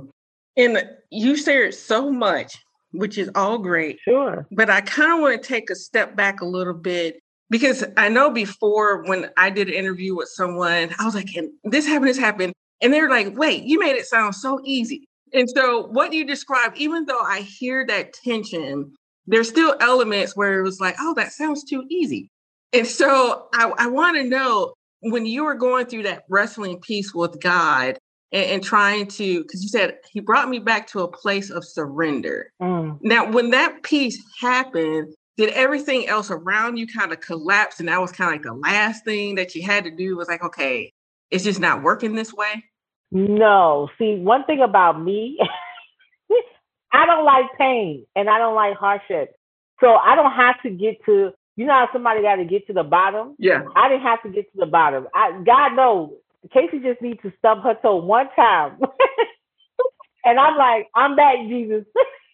And 0.55 0.89
you 1.09 1.35
shared 1.35 1.73
so 1.73 2.11
much 2.11 2.57
which 2.91 3.17
is 3.17 3.29
all 3.35 3.57
great. 3.57 3.99
Sure. 4.03 4.47
But 4.51 4.69
I 4.69 4.81
kind 4.81 5.13
of 5.13 5.19
want 5.19 5.41
to 5.41 5.47
take 5.47 5.69
a 5.69 5.75
step 5.75 6.15
back 6.15 6.41
a 6.41 6.45
little 6.45 6.73
bit 6.73 7.19
because 7.49 7.83
I 7.97 8.09
know 8.09 8.29
before 8.29 9.03
when 9.05 9.29
I 9.37 9.49
did 9.49 9.69
an 9.69 9.73
interview 9.73 10.15
with 10.15 10.29
someone, 10.29 10.93
I 10.97 11.05
was 11.05 11.15
like, 11.15 11.35
and 11.35 11.51
this 11.63 11.85
happened, 11.85 12.09
this 12.09 12.17
happened. 12.17 12.53
And 12.81 12.93
they're 12.93 13.09
like, 13.09 13.37
wait, 13.37 13.63
you 13.63 13.79
made 13.79 13.95
it 13.95 14.05
sound 14.05 14.35
so 14.35 14.59
easy. 14.63 15.05
And 15.33 15.49
so 15.49 15.87
what 15.87 16.13
you 16.13 16.25
described, 16.25 16.77
even 16.77 17.05
though 17.05 17.21
I 17.21 17.41
hear 17.41 17.85
that 17.87 18.13
tension, 18.13 18.93
there's 19.27 19.49
still 19.49 19.75
elements 19.79 20.35
where 20.35 20.59
it 20.59 20.63
was 20.63 20.79
like, 20.79 20.95
oh, 20.99 21.13
that 21.15 21.31
sounds 21.31 21.63
too 21.63 21.85
easy. 21.89 22.31
And 22.73 22.87
so 22.87 23.47
I, 23.53 23.71
I 23.77 23.87
want 23.87 24.17
to 24.17 24.23
know 24.23 24.73
when 25.01 25.25
you 25.25 25.43
were 25.43 25.55
going 25.55 25.85
through 25.85 26.03
that 26.03 26.23
wrestling 26.29 26.79
piece 26.79 27.13
with 27.13 27.39
God 27.41 27.97
and, 28.31 28.45
and 28.45 28.63
trying 28.63 29.07
to, 29.07 29.43
because 29.43 29.63
you 29.63 29.69
said 29.69 29.97
he 30.11 30.19
brought 30.19 30.49
me 30.49 30.59
back 30.59 30.87
to 30.87 31.01
a 31.01 31.07
place 31.07 31.49
of 31.49 31.63
surrender. 31.65 32.51
Mm. 32.61 32.99
Now, 33.01 33.31
when 33.31 33.51
that 33.51 33.83
piece 33.83 34.21
happened, 34.41 35.13
did 35.37 35.49
everything 35.49 36.07
else 36.07 36.29
around 36.29 36.77
you 36.77 36.85
kind 36.85 37.13
of 37.13 37.21
collapse? 37.21 37.79
And 37.79 37.87
that 37.87 38.01
was 38.01 38.11
kind 38.11 38.29
of 38.29 38.33
like 38.33 38.43
the 38.43 38.53
last 38.53 39.05
thing 39.05 39.35
that 39.35 39.55
you 39.55 39.63
had 39.63 39.85
to 39.85 39.91
do 39.91 40.17
was 40.17 40.27
like, 40.27 40.43
okay, 40.43 40.91
it's 41.31 41.43
just 41.43 41.59
not 41.59 41.81
working 41.81 42.15
this 42.15 42.33
way? 42.33 42.63
No. 43.11 43.89
See, 43.97 44.15
one 44.15 44.43
thing 44.45 44.61
about 44.61 45.01
me, 45.01 45.39
I 46.91 47.05
don't 47.05 47.25
like 47.25 47.45
pain 47.57 48.05
and 48.15 48.29
I 48.29 48.37
don't 48.37 48.55
like 48.55 48.75
hardship. 48.75 49.33
So 49.79 49.93
I 49.93 50.15
don't 50.15 50.33
have 50.33 50.61
to 50.63 50.69
get 50.69 51.03
to, 51.05 51.31
you 51.55 51.65
know 51.65 51.73
how 51.73 51.87
somebody 51.93 52.21
got 52.21 52.35
to 52.35 52.45
get 52.45 52.67
to 52.67 52.73
the 52.73 52.83
bottom? 52.83 53.35
Yeah. 53.39 53.63
I 53.75 53.87
didn't 53.87 54.03
have 54.03 54.21
to 54.23 54.29
get 54.29 54.51
to 54.51 54.57
the 54.59 54.65
bottom. 54.65 55.07
I, 55.13 55.41
God 55.45 55.75
knows, 55.75 56.11
Casey 56.53 56.79
just 56.79 57.01
needs 57.01 57.21
to 57.23 57.33
stub 57.37 57.63
her 57.63 57.75
toe 57.81 57.97
one 57.97 58.27
time. 58.35 58.79
and 60.25 60.39
I'm 60.39 60.57
like, 60.57 60.87
I'm 60.95 61.15
back, 61.15 61.35
Jesus. 61.47 61.85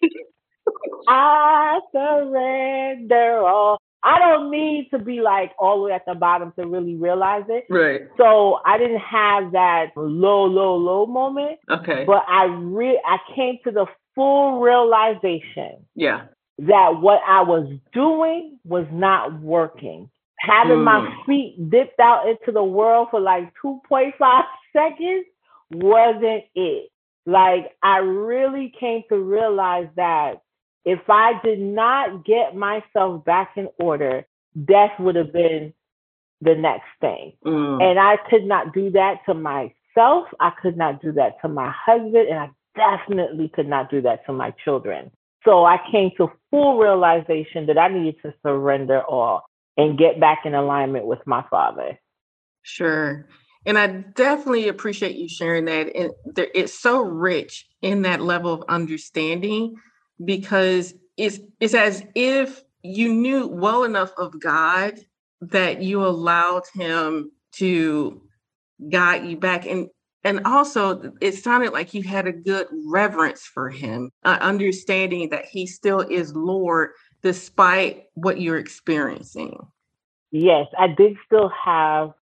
I 1.08 1.80
surrender 1.92 3.40
all. 3.40 3.80
I 4.04 4.20
don't 4.20 4.52
need 4.52 4.90
to 4.92 5.00
be 5.00 5.20
like 5.22 5.52
all 5.58 5.78
the 5.80 5.84
way 5.86 5.92
at 5.92 6.06
the 6.06 6.14
bottom 6.14 6.54
to 6.60 6.68
really 6.68 6.96
realize 6.96 7.44
it. 7.50 7.66
Right. 7.72 8.02
So 8.18 8.60
I 8.64 8.78
didn't 8.78 9.00
have 9.00 9.54
that 9.54 9.88
low, 9.96 10.46
low, 10.46 10.76
low 10.76 11.08
moment, 11.08 11.58
Okay. 11.72 12.04
but 12.06 12.24
I 12.28 12.46
re- 12.46 13.02
I 13.04 13.18
came 13.36 13.58
to 13.64 13.72
the 13.72 13.88
full 14.14 14.60
realization 14.62 15.86
yeah. 15.96 16.26
that 16.60 17.02
what 17.02 17.20
I 17.28 17.42
was 17.42 17.68
doing 17.94 18.60
was 18.64 18.86
not 18.92 19.42
working. 19.42 20.10
Having 20.46 20.84
my 20.84 21.00
Mm. 21.00 21.26
feet 21.26 21.70
dipped 21.70 22.00
out 22.00 22.28
into 22.28 22.52
the 22.52 22.64
world 22.64 23.10
for 23.12 23.20
like 23.20 23.52
2.5 23.62 24.46
seconds 24.74 25.26
wasn't 25.72 26.44
it. 26.56 26.92
Like, 27.26 27.76
I 27.82 27.98
really 27.98 28.74
came 28.80 29.04
to 29.10 29.18
realize 29.18 29.88
that 29.96 30.42
if 30.86 31.00
I 31.10 31.40
did 31.44 31.60
not 31.60 32.24
get 32.24 32.56
myself 32.56 33.26
back 33.26 33.54
in 33.58 33.70
order, 33.80 34.26
death 34.66 34.92
would 35.00 35.16
have 35.16 35.34
been 35.34 35.74
the 36.42 36.54
next 36.56 36.86
thing. 37.02 37.34
Mm. 37.44 37.82
And 37.82 38.00
I 38.00 38.18
could 38.30 38.46
not 38.46 38.74
do 38.74 38.92
that 38.92 39.26
to 39.26 39.34
myself. 39.34 40.28
I 40.40 40.52
could 40.62 40.78
not 40.78 41.02
do 41.02 41.12
that 41.14 41.42
to 41.42 41.48
my 41.48 41.72
husband. 41.76 42.28
And 42.30 42.40
I 42.40 42.50
definitely 42.76 43.50
could 43.50 43.68
not 43.68 43.90
do 43.90 44.02
that 44.02 44.26
to 44.28 44.34
my 44.34 44.52
children. 44.64 45.12
So 45.44 45.66
I 45.66 45.80
came 45.92 46.12
to 46.18 46.32
full 46.52 46.78
realization 46.78 47.66
that 47.68 47.78
I 47.78 47.88
needed 47.88 48.18
to 48.24 48.34
surrender 48.44 49.02
all 49.02 49.44
and 49.78 49.98
get 49.98 50.20
back 50.20 50.40
in 50.46 50.54
alignment 50.54 51.06
with 51.06 51.20
my 51.26 51.44
father. 51.50 52.00
Sure. 52.64 53.28
And 53.66 53.78
I 53.78 53.88
definitely 53.88 54.68
appreciate 54.68 55.16
you 55.16 55.28
sharing 55.28 55.66
that. 55.66 55.96
And 55.96 56.12
it's 56.38 56.80
so 56.80 57.02
rich 57.02 57.68
in 57.82 58.04
that 58.04 58.22
level 58.22 58.54
of 58.54 58.64
understanding 58.70 59.76
because 60.24 60.94
it's 61.18 61.40
it's 61.60 61.74
as 61.74 62.04
if 62.14 62.64
you 62.84 63.14
knew 63.14 63.48
well 63.48 63.84
enough 63.84 64.12
of 64.18 64.40
God 64.40 65.00
that 65.42 65.82
you 65.82 66.06
allowed 66.06 66.64
him 66.74 67.32
to 67.54 68.22
guide 68.90 69.26
you 69.26 69.38
back 69.38 69.66
and 69.66 69.88
and 70.24 70.42
also 70.46 71.14
it 71.22 71.34
sounded 71.34 71.72
like 71.72 71.94
you 71.94 72.04
had 72.04 72.28
a 72.28 72.32
good 72.32 72.68
reverence 72.88 73.42
for 73.44 73.70
him 73.70 74.12
uh, 74.24 74.38
understanding 74.42 75.30
that 75.30 75.46
he 75.46 75.66
still 75.66 76.02
is 76.02 76.34
lord 76.36 76.92
despite 77.22 78.08
what 78.14 78.40
you're 78.40 78.58
experiencing 78.58 79.66
Yes, 80.32 80.68
I 80.78 80.88
did 80.88 81.16
still 81.26 81.50
have 81.64 82.14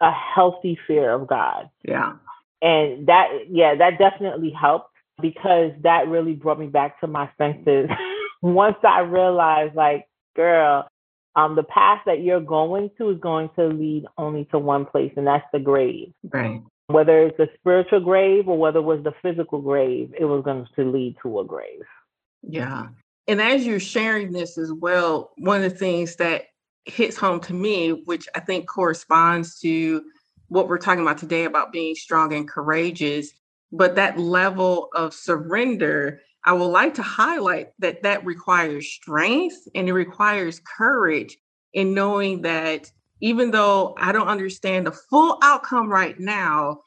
a 0.00 0.10
healthy 0.10 0.78
fear 0.86 1.12
of 1.12 1.26
God. 1.26 1.68
yeah 1.82 2.14
And 2.62 3.06
that, 3.06 3.26
yeah, 3.50 3.74
that 3.74 3.98
definitely 3.98 4.50
helped 4.50 4.94
because 5.20 5.72
that 5.82 6.08
really 6.08 6.32
brought 6.32 6.58
me 6.58 6.68
back 6.68 6.98
to 7.00 7.06
my 7.06 7.28
senses. 7.36 7.90
Once 8.42 8.78
I 8.82 9.00
realized, 9.00 9.74
like, 9.74 10.08
girl, 10.34 10.88
um, 11.36 11.54
the 11.54 11.62
path 11.62 12.00
that 12.06 12.22
you're 12.22 12.40
going 12.40 12.90
to 12.96 13.10
is 13.10 13.20
going 13.20 13.50
to 13.56 13.66
lead 13.66 14.06
only 14.16 14.46
to 14.46 14.58
one 14.58 14.86
place, 14.86 15.12
and 15.16 15.26
that's 15.26 15.44
the 15.52 15.58
grave. 15.58 16.14
right 16.32 16.62
Whether 16.86 17.26
it's 17.26 17.38
a 17.38 17.48
spiritual 17.58 18.00
grave 18.00 18.48
or 18.48 18.58
whether 18.58 18.78
it 18.78 18.84
was 18.84 19.04
the 19.04 19.12
physical 19.20 19.60
grave, 19.60 20.14
it 20.18 20.24
was 20.24 20.42
going 20.42 20.66
to 20.76 20.90
lead 20.90 21.16
to 21.22 21.40
a 21.40 21.44
grave. 21.44 21.82
Yeah. 22.42 22.86
And 23.28 23.40
as 23.40 23.66
you're 23.66 23.80
sharing 23.80 24.32
this 24.32 24.58
as 24.58 24.72
well, 24.72 25.30
one 25.38 25.62
of 25.62 25.70
the 25.70 25.78
things 25.78 26.16
that 26.16 26.46
hits 26.84 27.16
home 27.16 27.40
to 27.40 27.54
me, 27.54 27.90
which 27.90 28.28
I 28.34 28.40
think 28.40 28.68
corresponds 28.68 29.58
to 29.60 30.02
what 30.48 30.68
we're 30.68 30.78
talking 30.78 31.02
about 31.02 31.18
today 31.18 31.44
about 31.44 31.72
being 31.72 31.94
strong 31.94 32.32
and 32.32 32.48
courageous, 32.48 33.30
but 33.72 33.94
that 33.94 34.18
level 34.18 34.88
of 34.94 35.14
surrender, 35.14 36.20
I 36.44 36.52
would 36.52 36.64
like 36.64 36.94
to 36.94 37.02
highlight 37.02 37.68
that 37.78 38.02
that 38.02 38.24
requires 38.24 38.88
strength 38.88 39.56
and 39.74 39.88
it 39.88 39.92
requires 39.92 40.60
courage 40.60 41.36
in 41.72 41.94
knowing 41.94 42.42
that 42.42 42.90
even 43.20 43.50
though 43.50 43.94
I 43.98 44.12
don't 44.12 44.28
understand 44.28 44.86
the 44.86 44.92
full 44.92 45.38
outcome 45.42 45.88
right 45.88 46.18
now, 46.18 46.80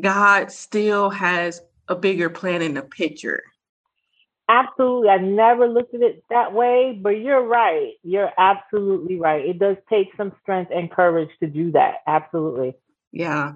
God 0.00 0.52
still 0.52 1.10
has 1.10 1.62
a 1.88 1.96
bigger 1.96 2.30
plan 2.30 2.62
in 2.62 2.74
the 2.74 2.82
picture. 2.82 3.42
Absolutely. 4.48 5.08
I 5.08 5.18
never 5.18 5.66
looked 5.66 5.94
at 5.94 6.02
it 6.02 6.22
that 6.28 6.52
way, 6.52 6.98
but 7.00 7.18
you're 7.20 7.46
right. 7.46 7.92
You're 8.02 8.30
absolutely 8.36 9.18
right. 9.18 9.44
It 9.44 9.58
does 9.58 9.76
take 9.88 10.08
some 10.16 10.32
strength 10.42 10.70
and 10.74 10.90
courage 10.90 11.30
to 11.40 11.46
do 11.46 11.72
that. 11.72 11.96
Absolutely. 12.06 12.74
Yeah. 13.10 13.52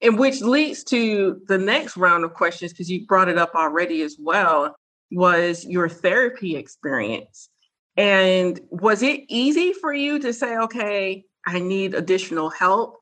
And 0.00 0.18
which 0.18 0.40
leads 0.40 0.82
to 0.84 1.42
the 1.46 1.58
next 1.58 1.98
round 1.98 2.24
of 2.24 2.32
questions, 2.32 2.72
because 2.72 2.90
you 2.90 3.06
brought 3.06 3.28
it 3.28 3.36
up 3.36 3.54
already 3.54 4.00
as 4.00 4.16
well, 4.18 4.74
was 5.10 5.66
your 5.66 5.90
therapy 5.90 6.56
experience. 6.56 7.50
And 7.98 8.58
was 8.70 9.02
it 9.02 9.24
easy 9.28 9.74
for 9.74 9.92
you 9.92 10.18
to 10.20 10.32
say, 10.32 10.56
okay, 10.56 11.24
I 11.46 11.58
need 11.58 11.94
additional 11.94 12.48
help? 12.48 12.96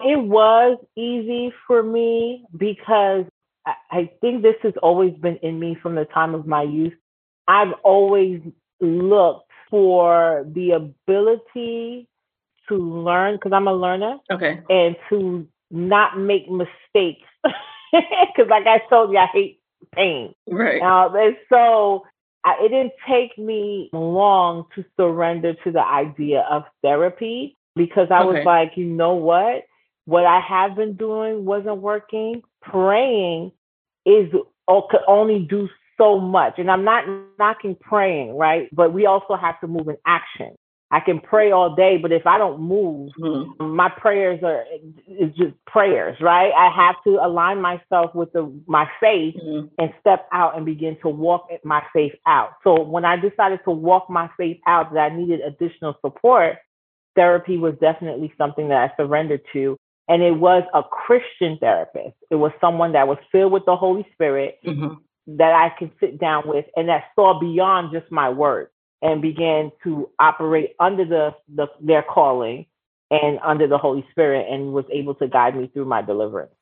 It 0.00 0.22
was 0.22 0.78
easy 0.94 1.52
for 1.66 1.82
me 1.82 2.44
because 2.56 3.24
I, 3.90 4.10
think 4.20 4.42
this 4.42 4.54
has 4.62 4.74
always 4.82 5.14
been 5.14 5.36
in 5.42 5.58
me 5.58 5.76
from 5.82 5.94
the 5.94 6.04
time 6.06 6.34
of 6.34 6.46
my 6.46 6.62
youth. 6.62 6.94
I've 7.46 7.72
always 7.82 8.40
looked 8.80 9.50
for 9.70 10.46
the 10.54 10.72
ability 10.72 12.08
to 12.68 12.76
learn 12.76 13.36
because 13.36 13.52
I'm 13.52 13.68
a 13.68 13.74
learner 13.74 14.18
Okay. 14.30 14.60
and 14.68 14.96
to 15.10 15.46
not 15.70 16.18
make 16.18 16.50
mistakes. 16.50 17.26
Because, 17.90 18.50
like 18.50 18.66
I 18.66 18.82
told 18.90 19.12
you, 19.12 19.16
I 19.16 19.26
hate 19.32 19.60
pain. 19.94 20.34
Right. 20.46 20.82
Um, 20.82 21.16
and 21.16 21.36
so 21.48 22.04
I, 22.44 22.56
it 22.62 22.68
didn't 22.68 22.92
take 23.08 23.38
me 23.38 23.88
long 23.94 24.66
to 24.74 24.84
surrender 24.98 25.54
to 25.64 25.72
the 25.72 25.82
idea 25.82 26.46
of 26.50 26.64
therapy 26.82 27.56
because 27.74 28.08
I 28.10 28.20
Okay. 28.22 28.26
was 28.40 28.44
like, 28.44 28.72
you 28.76 28.84
know 28.84 29.14
what? 29.14 29.64
What 30.04 30.26
I 30.26 30.38
have 30.40 30.76
been 30.76 30.96
doing 30.96 31.46
wasn't 31.46 31.78
working. 31.78 32.42
Praying 32.60 33.52
is 34.08 34.32
or 34.66 34.88
could 34.88 35.00
only 35.06 35.40
do 35.40 35.68
so 35.96 36.20
much. 36.20 36.58
And 36.58 36.70
I'm 36.70 36.84
not 36.84 37.04
knocking 37.38 37.76
praying, 37.80 38.36
right? 38.36 38.68
But 38.72 38.92
we 38.92 39.06
also 39.06 39.36
have 39.36 39.60
to 39.60 39.66
move 39.66 39.88
in 39.88 39.96
action. 40.06 40.54
I 40.90 41.00
can 41.00 41.20
pray 41.20 41.50
all 41.50 41.74
day, 41.74 41.98
but 41.98 42.12
if 42.12 42.26
I 42.26 42.38
don't 42.38 42.60
move, 42.60 43.10
Mhm. 43.18 43.58
my 43.58 43.90
prayers 43.90 44.42
are 44.42 44.64
it's 45.06 45.36
just 45.36 45.54
prayers, 45.66 46.18
right? 46.20 46.50
I 46.54 46.70
have 46.70 46.96
to 47.04 47.18
align 47.22 47.60
myself 47.60 48.14
with 48.14 48.32
the 48.32 48.50
my 48.66 48.88
faith 48.98 49.36
Mhm. 49.36 49.68
and 49.78 49.92
step 50.00 50.26
out 50.32 50.56
and 50.56 50.64
begin 50.64 50.96
to 51.02 51.10
walk 51.10 51.50
my 51.62 51.82
faith 51.92 52.14
out. 52.24 52.54
So 52.64 52.80
when 52.80 53.04
I 53.04 53.16
decided 53.16 53.60
to 53.64 53.70
walk 53.70 54.08
my 54.08 54.28
faith 54.38 54.60
out 54.66 54.94
that 54.94 55.12
I 55.12 55.14
needed 55.14 55.40
additional 55.40 55.94
support, 56.00 56.56
therapy 57.16 57.58
was 57.58 57.74
definitely 57.78 58.32
something 58.38 58.68
that 58.68 58.90
I 58.90 58.96
surrendered 58.96 59.42
to. 59.52 59.76
And 60.08 60.22
it 60.22 60.32
was 60.32 60.64
a 60.72 60.82
Christian 60.82 61.58
therapist. 61.58 62.16
It 62.30 62.36
was 62.36 62.52
someone 62.60 62.92
that 62.92 63.06
was 63.06 63.18
filled 63.30 63.52
with 63.52 63.64
the 63.66 63.76
Holy 63.76 64.06
Spirit 64.14 64.58
Mhm. 64.64 64.98
that 65.26 65.52
I 65.52 65.68
could 65.78 65.90
sit 66.00 66.18
down 66.18 66.48
with 66.48 66.64
and 66.76 66.88
that 66.88 67.04
saw 67.14 67.38
beyond 67.38 67.92
just 67.92 68.10
my 68.10 68.30
words 68.30 68.70
and 69.02 69.20
began 69.20 69.70
to 69.84 70.08
operate 70.18 70.74
under 70.80 71.04
the, 71.04 71.34
the 71.54 71.68
their 71.80 72.02
calling 72.02 72.66
and 73.10 73.38
under 73.42 73.66
the 73.66 73.78
Holy 73.78 74.06
Spirit 74.10 74.46
and 74.50 74.72
was 74.72 74.84
able 74.90 75.14
to 75.16 75.28
guide 75.28 75.56
me 75.56 75.66
through 75.68 75.84
my 75.84 76.02
deliverance. 76.02 76.52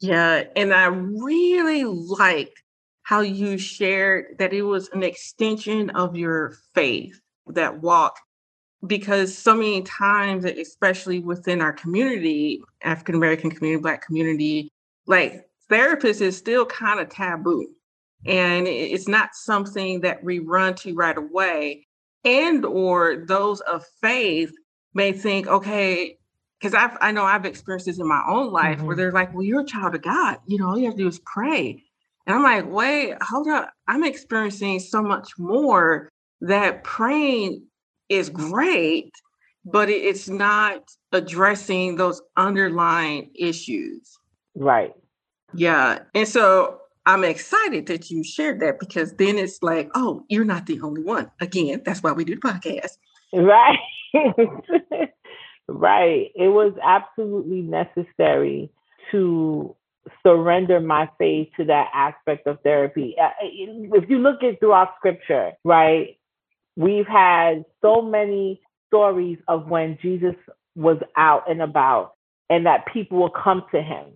Yeah. 0.00 0.44
And 0.56 0.72
I 0.72 0.86
really 0.86 1.84
like 1.84 2.52
how 3.02 3.20
you 3.20 3.58
shared 3.58 4.36
that 4.38 4.52
it 4.52 4.62
was 4.62 4.88
an 4.92 5.02
extension 5.02 5.90
of 5.90 6.16
your 6.16 6.54
faith, 6.74 7.20
that 7.48 7.80
walk. 7.80 8.18
Because 8.86 9.36
so 9.36 9.54
many 9.54 9.82
times, 9.82 10.44
especially 10.44 11.18
within 11.18 11.60
our 11.60 11.72
community, 11.72 12.60
African 12.82 13.16
American 13.16 13.50
community, 13.50 13.82
Black 13.82 14.06
community, 14.06 14.70
like 15.06 15.48
therapist 15.68 16.20
is 16.20 16.36
still 16.36 16.64
kind 16.64 17.00
of 17.00 17.08
taboo. 17.08 17.66
And 18.26 18.66
it's 18.66 19.08
not 19.08 19.34
something 19.34 20.00
that 20.00 20.22
we 20.22 20.38
run 20.38 20.74
to 20.76 20.94
right 20.94 21.16
away. 21.16 21.86
And 22.24 22.64
or 22.64 23.24
those 23.26 23.60
of 23.62 23.84
faith 24.00 24.52
may 24.94 25.12
think, 25.12 25.46
okay, 25.46 26.18
because 26.58 26.74
I've 26.74 26.96
I 27.00 27.12
know 27.12 27.24
I've 27.24 27.44
experienced 27.44 27.86
this 27.86 27.98
in 27.98 28.06
my 28.06 28.22
own 28.28 28.52
life 28.52 28.78
mm-hmm. 28.78 28.86
where 28.86 28.96
they're 28.96 29.12
like, 29.12 29.32
well, 29.32 29.44
you're 29.44 29.60
a 29.60 29.66
child 29.66 29.94
of 29.94 30.02
God. 30.02 30.38
You 30.46 30.58
know, 30.58 30.68
all 30.68 30.78
you 30.78 30.86
have 30.86 30.96
to 30.96 31.02
do 31.02 31.08
is 31.08 31.20
pray. 31.20 31.82
And 32.26 32.36
I'm 32.36 32.42
like, 32.42 32.70
wait, 32.70 33.14
hold 33.22 33.48
up. 33.48 33.72
I'm 33.86 34.04
experiencing 34.04 34.80
so 34.80 35.02
much 35.02 35.30
more 35.38 36.08
that 36.40 36.84
praying 36.84 37.62
is 38.08 38.30
great, 38.30 39.12
but 39.64 39.88
it's 39.88 40.28
not 40.28 40.82
addressing 41.12 41.96
those 41.96 42.22
underlying 42.36 43.30
issues. 43.34 44.18
Right. 44.54 44.92
Yeah. 45.54 46.00
And 46.14 46.28
so 46.28 46.80
I'm 47.06 47.24
excited 47.24 47.86
that 47.86 48.10
you 48.10 48.22
shared 48.22 48.60
that 48.60 48.78
because 48.78 49.14
then 49.14 49.38
it's 49.38 49.62
like, 49.62 49.90
oh, 49.94 50.24
you're 50.28 50.44
not 50.44 50.66
the 50.66 50.80
only 50.82 51.02
one. 51.02 51.30
Again, 51.40 51.82
that's 51.84 52.02
why 52.02 52.12
we 52.12 52.24
do 52.24 52.34
the 52.34 52.40
podcast. 52.40 52.98
Right. 53.32 53.78
right. 55.68 56.30
It 56.34 56.48
was 56.48 56.74
absolutely 56.82 57.62
necessary 57.62 58.70
to 59.10 59.74
surrender 60.22 60.80
my 60.80 61.08
faith 61.18 61.48
to 61.56 61.64
that 61.64 61.88
aspect 61.94 62.46
of 62.46 62.58
therapy. 62.62 63.16
Uh, 63.20 63.30
if 63.42 64.08
you 64.08 64.18
look 64.18 64.42
at 64.42 64.60
throughout 64.60 64.90
scripture, 64.98 65.52
right, 65.64 66.17
we've 66.78 67.06
had 67.08 67.64
so 67.82 68.00
many 68.00 68.60
stories 68.86 69.38
of 69.48 69.66
when 69.66 69.98
Jesus 70.00 70.36
was 70.76 70.98
out 71.16 71.50
and 71.50 71.60
about 71.60 72.12
and 72.48 72.66
that 72.66 72.86
people 72.92 73.18
will 73.18 73.30
come 73.30 73.64
to 73.72 73.82
him. 73.82 74.06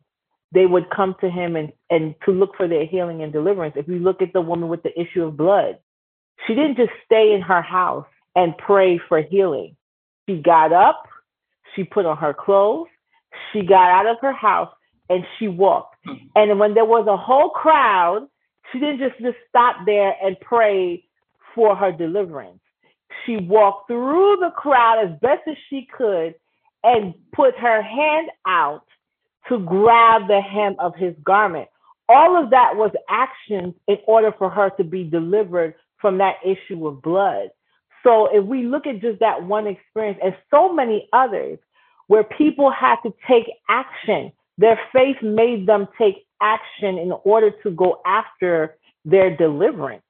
They 0.53 0.65
would 0.67 0.89
come 0.95 1.17
to 1.21 1.29
him 1.29 1.57
and, 1.57 1.73
and 1.91 2.15
to 2.25 2.31
look 2.31 2.57
for 2.57 2.69
their 2.69 2.87
healing 2.87 3.23
and 3.23 3.33
deliverance. 3.33 3.75
If 3.77 3.89
you 3.89 3.99
look 3.99 4.23
at 4.23 4.33
the 4.33 4.41
woman 4.41 4.69
with 4.69 4.83
the 4.85 4.99
issue 4.99 5.25
of 5.25 5.37
blood, 5.37 5.79
she 6.47 6.55
didn't 6.55 6.77
just 6.77 6.93
stay 7.05 7.33
in 7.35 7.43
her 7.43 7.63
house 7.63 8.07
and 8.37 8.57
pray 8.57 9.01
for 9.09 9.21
healing. 9.21 9.77
She 10.29 10.37
got 10.37 10.73
up, 10.73 11.03
she 11.75 11.85
put 11.85 12.07
on 12.07 12.17
her 12.19 12.33
clothes, 12.33 12.89
she 13.53 13.63
got 13.63 13.91
out 13.91 14.07
of 14.07 14.19
her 14.21 14.33
house, 14.33 14.73
and 15.09 15.25
she 15.39 15.49
walked. 15.49 15.97
And 16.37 16.59
when 16.61 16.75
there 16.75 16.85
was 16.85 17.07
a 17.09 17.17
whole 17.17 17.51
crowd, 17.51 18.29
she 18.71 18.79
didn't 18.79 18.99
just, 18.99 19.21
just 19.21 19.37
stop 19.49 19.79
there 19.85 20.15
and 20.23 20.39
pray 20.41 21.05
for 21.55 21.77
her 21.77 21.93
deliverance. 21.93 22.61
She 23.27 23.37
walked 23.37 23.89
through 23.89 24.39
the 24.41 24.51
crowd 24.57 25.05
as 25.07 25.19
best 25.21 25.43
as 25.49 25.57
she 25.71 25.89
could 25.97 26.35
and 26.83 27.15
put 27.35 27.57
her 27.59 27.83
hand 27.83 28.31
out 28.47 28.85
to 29.49 29.59
grab 29.61 30.29
the 30.29 30.41
hem 30.41 30.77
of 30.79 30.95
his 30.97 31.15
garment. 31.25 31.69
All 32.09 32.43
of 32.43 32.51
that 32.51 32.77
was 32.77 32.91
actions 33.09 33.75
in 33.89 33.99
order 34.07 34.33
for 34.39 34.51
her 34.51 34.71
to 34.79 34.85
be 34.85 35.05
delivered 35.05 35.75
from 36.01 36.19
that 36.19 36.37
issue 36.45 36.87
of 36.87 37.03
blood. 37.03 37.49
So 38.03 38.29
if 38.35 38.45
we 38.45 38.65
look 38.65 38.87
at 38.87 39.01
just 39.01 39.21
that 39.21 39.45
one 39.45 39.67
experience 39.67 40.19
and 40.23 40.37
so 40.51 40.73
many 40.73 41.09
others 41.13 41.59
where 42.09 42.25
people 42.25 42.71
had 42.71 42.97
to 43.05 43.15
take 43.29 43.47
action 43.69 44.33
their 44.59 44.79
faith 44.93 45.17
made 45.23 45.67
them 45.67 45.89
take 45.99 46.27
action 46.41 46.99
in 46.99 47.13
order 47.25 47.51
to 47.63 47.71
go 47.71 48.01
after 48.07 48.77
their 49.05 49.37
deliverance. 49.37 50.03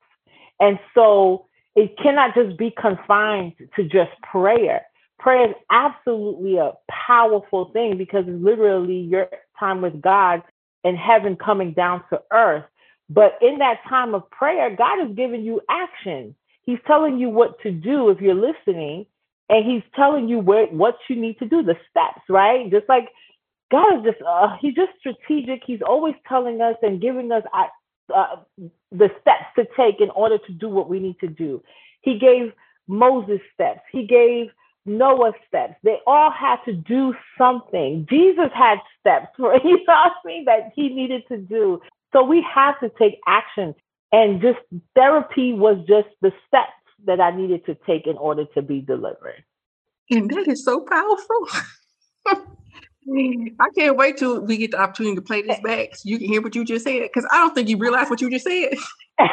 And 0.63 0.81
so 0.95 1.47
it 1.77 1.99
cannot 2.03 2.37
just 2.37 2.59
be 2.59 2.73
confined 2.81 3.55
to 3.77 3.85
just 3.85 4.13
prayer. 4.23 4.83
Prayer 5.21 5.51
is 5.51 5.57
absolutely 5.73 6.59
a 6.59 6.73
powerful 7.09 7.71
thing 7.73 7.99
because 7.99 8.27
it's 8.29 8.43
literally 8.45 8.99
your 9.01 9.29
time 9.61 9.83
with 9.83 10.01
God 10.03 10.43
and 10.85 10.97
heaven 10.97 11.37
coming 11.37 11.75
down 11.75 12.05
to 12.11 12.23
earth. 12.33 12.65
But 13.11 13.39
in 13.43 13.59
that 13.59 13.81
time 13.91 14.15
of 14.15 14.31
prayer, 14.31 14.77
God 14.77 15.05
is 15.11 15.17
giving 15.17 15.43
you 15.45 15.63
action. 15.71 16.37
He's 16.63 16.81
telling 16.87 17.19
you 17.19 17.31
what 17.31 17.61
to 17.63 17.73
do 17.73 18.11
if 18.11 18.21
you're 18.21 18.37
listening, 18.37 19.07
and 19.51 19.67
He's 19.71 19.83
telling 19.97 20.29
you 20.29 20.41
where 20.41 20.67
what 20.69 20.97
you 21.11 21.17
need 21.17 21.39
to 21.41 21.47
do, 21.47 21.63
the 21.65 21.77
steps, 21.91 22.23
right? 22.31 22.71
Just 22.71 22.89
like 22.89 23.09
God 23.73 23.99
is 23.99 24.05
just, 24.13 24.23
uh, 24.27 24.57
he's 24.61 24.77
just 24.77 24.93
strategic. 25.01 25.63
He's 25.67 25.83
always 25.87 26.15
telling 26.29 26.63
us 26.63 26.77
and 26.83 27.03
giving 27.03 27.33
us 27.33 27.45
uh, 28.15 28.37
the 28.91 29.11
steps 29.21 29.47
to 29.57 29.67
take 29.77 30.01
in 30.01 30.11
order 30.11 30.39
to 30.39 30.53
do 30.53 30.69
what 30.69 30.89
we 30.89 30.99
need 30.99 31.19
to 31.21 31.29
do. 31.29 31.63
He 32.03 32.19
gave 32.19 32.53
Moses 32.89 33.41
steps. 33.55 33.81
He 33.91 34.07
gave 34.07 34.49
Noah 34.85 35.33
steps. 35.47 35.75
They 35.83 35.99
all 36.07 36.31
had 36.31 36.57
to 36.65 36.73
do 36.73 37.15
something. 37.39 38.07
Jesus 38.11 38.51
had 38.55 38.79
steps 39.01 39.29
for 39.37 39.59
he 39.61 39.85
taught 39.85 40.13
me 40.25 40.43
that 40.47 40.73
he 40.75 40.89
needed 40.89 41.23
to 41.29 41.39
do. 41.39 41.81
So 42.13 42.25
we 42.25 42.45
have 42.55 42.79
to 42.81 42.91
take 42.99 43.21
action. 43.27 43.75
And 44.11 44.43
just 44.43 44.59
therapy 44.95 45.55
was 45.55 45.79
just 45.89 46.09
the 46.21 46.33
steps 46.47 46.73
that 47.07 47.21
I 47.21 47.35
needed 47.35 47.65
to 47.67 47.75
take 47.87 48.07
in 48.07 48.17
order 48.17 48.45
to 48.55 48.63
be 48.63 48.81
delivered. 48.81 49.43
And 50.11 50.29
that 50.31 50.47
is 50.49 50.65
so 50.65 50.81
powerful. 50.81 51.49
I 53.09 53.69
can't 53.77 53.97
wait 53.97 54.17
till 54.17 54.41
we 54.41 54.57
get 54.57 54.71
the 54.71 54.81
opportunity 54.81 55.17
to 55.17 55.23
play 55.23 55.43
this 55.43 55.61
back 55.65 55.97
so 55.97 56.09
you 56.09 56.19
can 56.19 56.29
hear 56.29 56.43
what 56.43 56.55
you 56.55 56.65
just 56.65 56.85
said 56.85 57.03
because 57.03 57.27
I 57.31 57.37
don't 57.37 57.55
think 57.55 57.69
you 57.69 57.77
realize 57.77 58.09
what 58.09 58.21
you 58.21 58.31
just 58.31 58.47
said. 58.47 58.75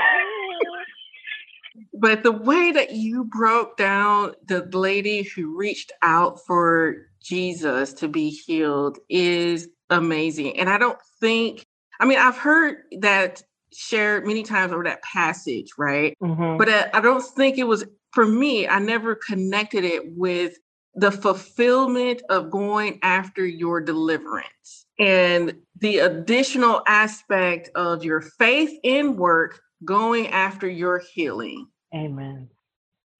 but 1.93 2.23
the 2.23 2.31
way 2.31 2.71
that 2.71 2.93
you 2.93 3.25
broke 3.25 3.77
down 3.77 4.33
the 4.47 4.67
lady 4.71 5.23
who 5.23 5.57
reached 5.57 5.91
out 6.01 6.39
for 6.45 6.95
Jesus 7.21 7.93
to 7.93 8.07
be 8.07 8.29
healed 8.29 8.97
is 9.09 9.67
amazing. 9.89 10.57
And 10.57 10.69
I 10.69 10.77
don't 10.77 10.99
think, 11.19 11.65
I 11.99 12.05
mean, 12.05 12.17
I've 12.17 12.37
heard 12.37 12.77
that 12.99 13.43
shared 13.73 14.25
many 14.25 14.43
times 14.43 14.71
over 14.71 14.83
that 14.83 15.03
passage, 15.03 15.71
right? 15.77 16.17
Mm-hmm. 16.21 16.57
But 16.57 16.69
I, 16.69 16.89
I 16.93 17.01
don't 17.01 17.23
think 17.23 17.57
it 17.57 17.65
was, 17.65 17.85
for 18.13 18.25
me, 18.25 18.67
I 18.67 18.79
never 18.79 19.15
connected 19.15 19.83
it 19.83 20.15
with 20.17 20.57
the 20.95 21.11
fulfillment 21.11 22.21
of 22.29 22.51
going 22.51 22.99
after 23.01 23.45
your 23.45 23.79
deliverance 23.79 24.85
and 24.99 25.55
the 25.79 25.99
additional 25.99 26.81
aspect 26.87 27.69
of 27.75 28.03
your 28.03 28.21
faith 28.21 28.77
in 28.83 29.15
work 29.15 29.61
going 29.85 30.27
after 30.27 30.67
your 30.67 31.01
healing. 31.13 31.67
Amen. 31.95 32.49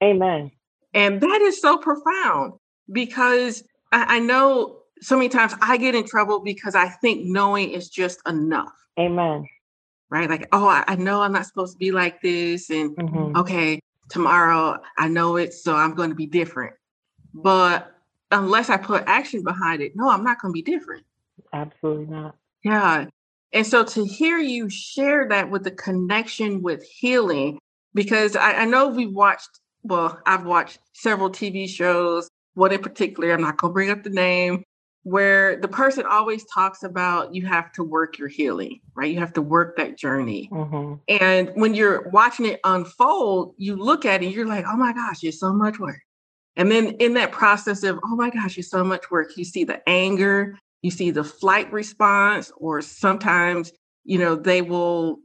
Amen. 0.04 0.52
And 0.94 1.22
that 1.22 1.42
is 1.42 1.62
so 1.62 1.78
profound 1.78 2.54
because 2.92 3.64
I, 3.92 4.18
I 4.18 4.20
know 4.20 4.80
so 5.02 5.16
many 5.16 5.30
times 5.30 5.54
I 5.62 5.78
get 5.78 5.96
in 5.96 6.06
trouble 6.06 6.42
because 6.42 6.76
I 6.76 6.90
think 6.90 7.26
knowing 7.26 7.72
is 7.72 7.90
just 7.90 8.20
enough. 8.28 8.74
Amen. 9.00 9.46
Right? 10.10 10.30
Like, 10.30 10.48
oh, 10.52 10.68
I, 10.68 10.84
I 10.88 10.96
know 10.96 11.22
I'm 11.22 11.32
not 11.32 11.46
supposed 11.46 11.74
to 11.74 11.78
be 11.78 11.92
like 11.92 12.22
this. 12.22 12.70
And 12.70 12.96
mm-hmm. 12.98 13.38
okay, 13.38 13.80
tomorrow 14.10 14.78
I 14.98 15.08
know 15.08 15.38
it, 15.38 15.54
so 15.54 15.76
I'm 15.76 15.94
going 15.94 16.10
to 16.10 16.16
be 16.16 16.26
different. 16.26 16.74
But 17.34 17.96
unless 18.32 18.70
I 18.70 18.78
put 18.78 19.04
action 19.08 19.44
behind 19.44 19.82
it, 19.82 19.94
no, 19.96 20.10
I'm 20.10 20.24
not 20.24 20.42
going 20.42 20.54
to 20.54 20.54
be 20.54 20.62
different. 20.62 21.04
Absolutely 21.54 22.06
not. 22.06 22.36
Yeah. 22.64 23.06
And 23.54 23.66
so 23.66 23.84
to 23.84 24.06
hear 24.06 24.38
you 24.38 24.70
share 24.70 25.28
that 25.30 25.50
with 25.50 25.64
the 25.64 25.72
connection 25.72 26.62
with 26.62 26.84
healing, 26.84 27.60
because 27.94 28.36
I, 28.36 28.54
I 28.54 28.66
know 28.66 28.90
we 28.90 29.08
watched, 29.08 29.50
well, 29.84 30.22
I've 30.26 30.46
watched 30.46 30.80
several 30.94 31.30
TV 31.30 31.68
shows, 31.68 32.30
one 32.54 32.72
in 32.72 32.82
particular, 32.82 33.32
I'm 33.32 33.42
not 33.42 33.58
going 33.58 33.72
to 33.72 33.74
bring 33.74 33.90
up 33.90 34.04
the 34.04 34.10
name, 34.10 34.64
where 35.04 35.56
the 35.56 35.68
person 35.68 36.06
always 36.06 36.46
talks 36.54 36.84
about 36.84 37.34
you 37.34 37.46
have 37.46 37.72
to 37.72 37.84
work 37.84 38.18
your 38.18 38.28
healing, 38.28 38.82
right? 38.94 39.12
You 39.12 39.20
have 39.20 39.34
to 39.34 39.42
work 39.42 39.78
that 39.78 39.98
journey. 39.98 40.50
Mm-hmm. 40.52 40.96
And 41.08 41.52
when 41.56 41.74
you're 41.74 42.10
watching 42.10 42.46
it 42.46 42.60
unfold, 42.64 43.56
you 43.58 43.76
look 43.76 44.06
at 44.06 44.22
it, 44.22 44.34
you're 44.34 44.46
like, 44.46 44.66
oh 44.68 44.76
my 44.76 44.94
gosh, 44.94 45.24
it's 45.24 45.40
so 45.40 45.54
much 45.54 45.80
work. 45.80 46.02
And 46.60 46.70
then 46.70 46.90
in 47.00 47.14
that 47.14 47.32
process 47.32 47.84
of, 47.84 48.00
oh 48.04 48.18
my 48.18 48.30
gosh, 48.30 48.58
it's 48.58 48.70
so 48.70 48.84
much 48.84 49.10
work, 49.10 49.38
you 49.38 49.46
see 49.46 49.64
the 49.64 49.82
anger, 49.88 50.60
you 50.82 50.92
see 50.92 51.10
the 51.10 51.24
flight 51.24 51.72
response, 51.72 52.52
or 52.58 52.82
sometimes, 52.82 53.72
you 54.04 54.20
know, 54.20 54.36
they 54.36 54.62
will 54.62 55.20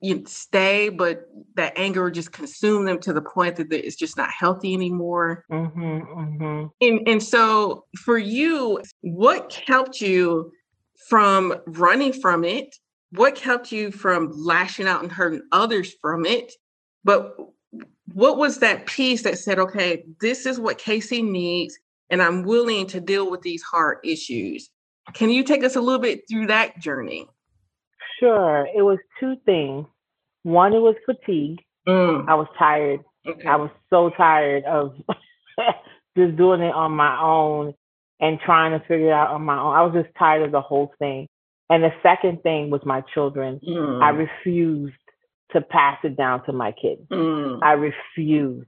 you 0.00 0.24
stay, 0.26 0.88
but 0.88 1.28
that 1.56 1.72
anger 1.76 2.04
will 2.04 2.10
just 2.10 2.32
consume 2.32 2.84
them 2.84 3.00
to 3.00 3.12
the 3.12 3.20
point 3.20 3.56
that 3.56 3.70
it's 3.70 3.96
just 3.96 4.16
not 4.16 4.30
healthy 4.30 4.72
anymore. 4.72 5.44
Mm-hmm, 5.50 5.80
mm-hmm. 5.80 6.66
And, 6.80 7.08
and 7.08 7.22
so 7.22 7.84
for 7.98 8.16
you, 8.16 8.80
what 9.02 9.60
helped 9.66 10.00
you 10.00 10.52
from 11.08 11.54
running 11.66 12.12
from 12.12 12.44
it? 12.44 12.74
What 13.10 13.38
helped 13.38 13.72
you 13.72 13.90
from 13.90 14.30
lashing 14.34 14.86
out 14.86 15.02
and 15.02 15.12
hurting 15.12 15.42
others 15.52 15.92
from 16.00 16.24
it? 16.24 16.52
But 17.04 17.36
what 18.14 18.38
was 18.38 18.58
that 18.58 18.86
piece 18.86 19.22
that 19.22 19.38
said, 19.38 19.58
okay, 19.58 20.04
this 20.20 20.46
is 20.46 20.58
what 20.58 20.78
Casey 20.78 21.22
needs, 21.22 21.78
and 22.10 22.22
I'm 22.22 22.42
willing 22.42 22.86
to 22.88 23.00
deal 23.00 23.30
with 23.30 23.42
these 23.42 23.62
hard 23.62 23.98
issues? 24.04 24.70
Can 25.14 25.30
you 25.30 25.42
take 25.42 25.64
us 25.64 25.76
a 25.76 25.80
little 25.80 26.00
bit 26.00 26.22
through 26.28 26.46
that 26.48 26.78
journey? 26.78 27.28
Sure. 28.20 28.66
It 28.74 28.82
was 28.82 28.98
two 29.20 29.36
things. 29.44 29.86
One, 30.42 30.72
it 30.72 30.78
was 30.78 30.96
fatigue. 31.06 31.60
Mm. 31.86 32.28
I 32.28 32.34
was 32.34 32.46
tired. 32.58 33.00
Okay. 33.26 33.46
I 33.46 33.56
was 33.56 33.70
so 33.90 34.10
tired 34.16 34.64
of 34.64 34.94
just 36.16 36.36
doing 36.36 36.60
it 36.60 36.74
on 36.74 36.92
my 36.92 37.20
own 37.20 37.74
and 38.20 38.38
trying 38.44 38.78
to 38.78 38.84
figure 38.86 39.08
it 39.08 39.12
out 39.12 39.30
on 39.30 39.42
my 39.42 39.58
own. 39.58 39.74
I 39.74 39.82
was 39.82 39.92
just 39.94 40.14
tired 40.18 40.42
of 40.42 40.52
the 40.52 40.60
whole 40.60 40.92
thing. 40.98 41.28
And 41.70 41.82
the 41.82 41.92
second 42.02 42.42
thing 42.42 42.70
was 42.70 42.80
my 42.84 43.02
children. 43.14 43.60
Mm. 43.66 44.02
I 44.02 44.10
refused 44.10 44.94
to 45.52 45.60
pass 45.60 45.98
it 46.04 46.16
down 46.16 46.44
to 46.46 46.52
my 46.52 46.72
kids. 46.72 47.02
Mm. 47.10 47.60
I 47.62 47.72
refuse. 47.72 48.66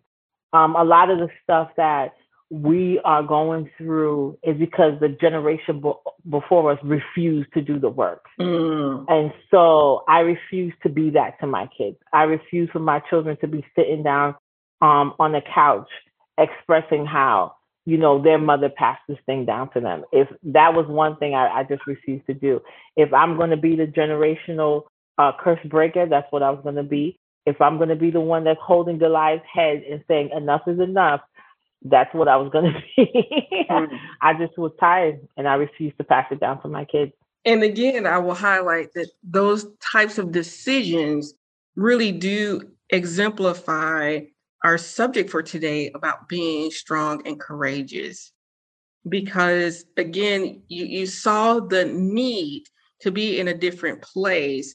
Um, 0.53 0.75
a 0.77 0.85
lot 0.85 1.11
of 1.11 1.19
the 1.19 1.29
stuff 1.45 1.71
that 1.77 2.13
we 2.51 3.01
are 3.05 3.23
going 3.23 3.71
through 3.79 4.37
is 4.43 4.59
because 4.59 4.99
the 5.01 5.09
generation 5.09 5.81
be- 5.81 5.93
before 6.29 6.73
us 6.73 6.79
refused 6.83 7.53
to 7.55 7.63
do 7.63 7.79
the 7.79 7.89
work. 7.89 8.25
Mm. 8.41 9.05
And 9.09 9.33
so 9.51 10.03
I 10.09 10.21
refuse 10.21 10.75
to 10.83 10.89
be 10.89 11.11
that 11.11 11.39
to 11.41 11.47
my 11.47 11.69
kids. 11.79 11.97
I 12.13 12.25
refuse 12.25 12.69
for 12.73 12.81
my 12.81 13.01
children 13.09 13.37
to 13.41 13.47
be 13.47 13.65
sitting 13.77 14.03
down 14.03 14.35
um, 14.83 15.15
on 15.21 15.33
the 15.33 15.43
couch 15.55 15.89
expressing 16.39 17.07
how, 17.07 17.55
you 17.87 17.99
know, 17.99 18.21
their 18.21 18.39
mother 18.39 18.69
passed 18.69 19.03
this 19.09 19.19
thing 19.27 19.45
down 19.45 19.71
to 19.73 19.81
them. 19.81 20.03
If 20.11 20.29
that 20.43 20.75
was 20.75 20.87
one 20.89 21.17
thing 21.17 21.35
I, 21.35 21.61
I 21.61 21.63
just 21.63 21.87
refuse 21.87 22.23
to 22.27 22.35
do. 22.35 22.61
If 22.97 23.13
I'm 23.13 23.37
going 23.37 23.51
to 23.51 23.57
be 23.57 23.77
the 23.77 23.87
generational 23.87 24.85
uh, 25.21 25.33
curse 25.39 25.61
breaker, 25.67 26.07
that's 26.07 26.27
what 26.31 26.43
I 26.43 26.51
was 26.51 26.61
going 26.63 26.77
to 26.77 26.83
be. 26.83 27.19
If 27.45 27.61
I'm 27.61 27.77
going 27.77 27.89
to 27.91 27.97
be 27.97 28.11
the 28.11 28.21
one 28.21 28.45
that's 28.45 28.61
holding 28.63 28.99
Goliath's 28.99 29.45
head 29.53 29.83
and 29.91 30.03
saying 30.09 30.31
enough 30.35 30.63
is 30.67 30.81
enough, 30.81 31.21
that's 31.83 32.15
what 32.15 32.29
I 32.29 32.37
was 32.37 32.51
going 32.51 32.73
to 32.73 32.81
be. 32.97 33.67
Mm. 33.71 33.89
I 34.23 34.35
just 34.35 34.57
was 34.57 34.73
tired 34.81 35.21
and 35.37 35.47
I 35.47 35.55
refused 35.55 35.99
to 35.99 36.05
pass 36.05 36.27
it 36.31 36.41
down 36.41 36.63
to 36.63 36.69
my 36.69 36.85
kids. 36.85 37.13
And 37.45 37.63
again, 37.63 38.07
I 38.07 38.19
will 38.19 38.35
highlight 38.35 38.93
that 38.95 39.11
those 39.23 39.67
types 39.81 40.19
of 40.19 40.33
decisions 40.33 41.35
really 41.77 42.13
do 42.13 42.63
exemplify 42.91 44.21
our 44.65 44.77
subject 44.77 45.31
for 45.31 45.43
today 45.43 45.91
about 45.95 46.29
being 46.29 46.71
strong 46.71 47.27
and 47.27 47.41
courageous. 47.41 48.33
Because 49.09 49.85
again, 49.97 50.63
you, 50.69 50.85
you 50.85 51.07
saw 51.07 51.61
the 51.61 51.87
need 51.87 52.65
to 53.01 53.11
be 53.11 53.41
in 53.41 53.49
a 53.49 53.57
different 53.57 54.03
place. 54.03 54.75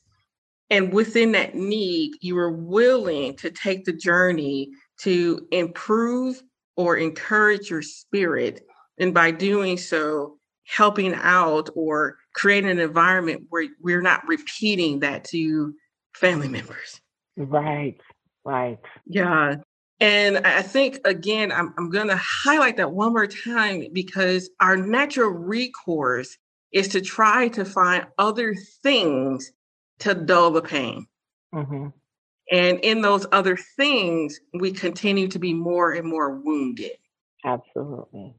And 0.69 0.91
within 0.91 1.34
that 1.34 1.56
need, 1.56 2.13
you 2.21 2.36
were 2.36 2.51
willing 2.51 3.36
to 3.38 3.51
take 3.51 3.86
the 3.86 3.93
journey 3.93 4.69
to 5.01 5.47
improve 5.51 6.41
or 6.75 6.97
encourage 6.97 7.69
your 7.69 7.82
spirit. 7.82 8.65
And 8.97 9.13
by 9.13 9.32
doing 9.32 9.78
so, 9.78 10.38
helping 10.67 11.13
out 11.13 11.69
or 11.75 12.17
creating 12.34 12.71
an 12.71 12.80
environment 12.80 13.43
where 13.49 13.67
we're 13.82 14.01
not 14.01 14.28
repeating 14.28 14.99
that 14.99 15.23
to 15.25 15.73
family 16.13 16.47
members. 16.47 16.99
Right, 17.38 17.99
right. 18.43 18.80
Yeah. 19.06 19.58
And 19.99 20.39
I 20.39 20.62
think, 20.62 20.99
again, 21.06 21.51
I'm, 21.51 21.73
I'm 21.78 21.89
going 21.89 22.08
to 22.08 22.17
highlight 22.17 22.78
that 22.78 22.91
one 22.91 23.13
more 23.13 23.28
time 23.28 23.86
because 23.93 24.49
our 24.60 24.75
natural 24.75 25.30
recourse 25.30 26.38
is 26.71 26.89
to 26.89 27.01
try 27.01 27.47
to 27.49 27.63
find 27.63 28.06
other 28.17 28.56
things 28.84 29.51
to 29.99 30.13
dull 30.13 30.51
the 30.51 30.62
pain. 30.62 31.08
hmm 31.53 31.88
And 32.51 32.79
in 32.79 33.01
those 33.01 33.25
other 33.31 33.58
things, 33.77 34.39
we 34.53 34.71
continue 34.71 35.27
to 35.29 35.39
be 35.39 35.53
more 35.53 35.93
and 35.93 36.08
more 36.08 36.36
wounded. 36.36 36.97
Absolutely. 37.43 38.36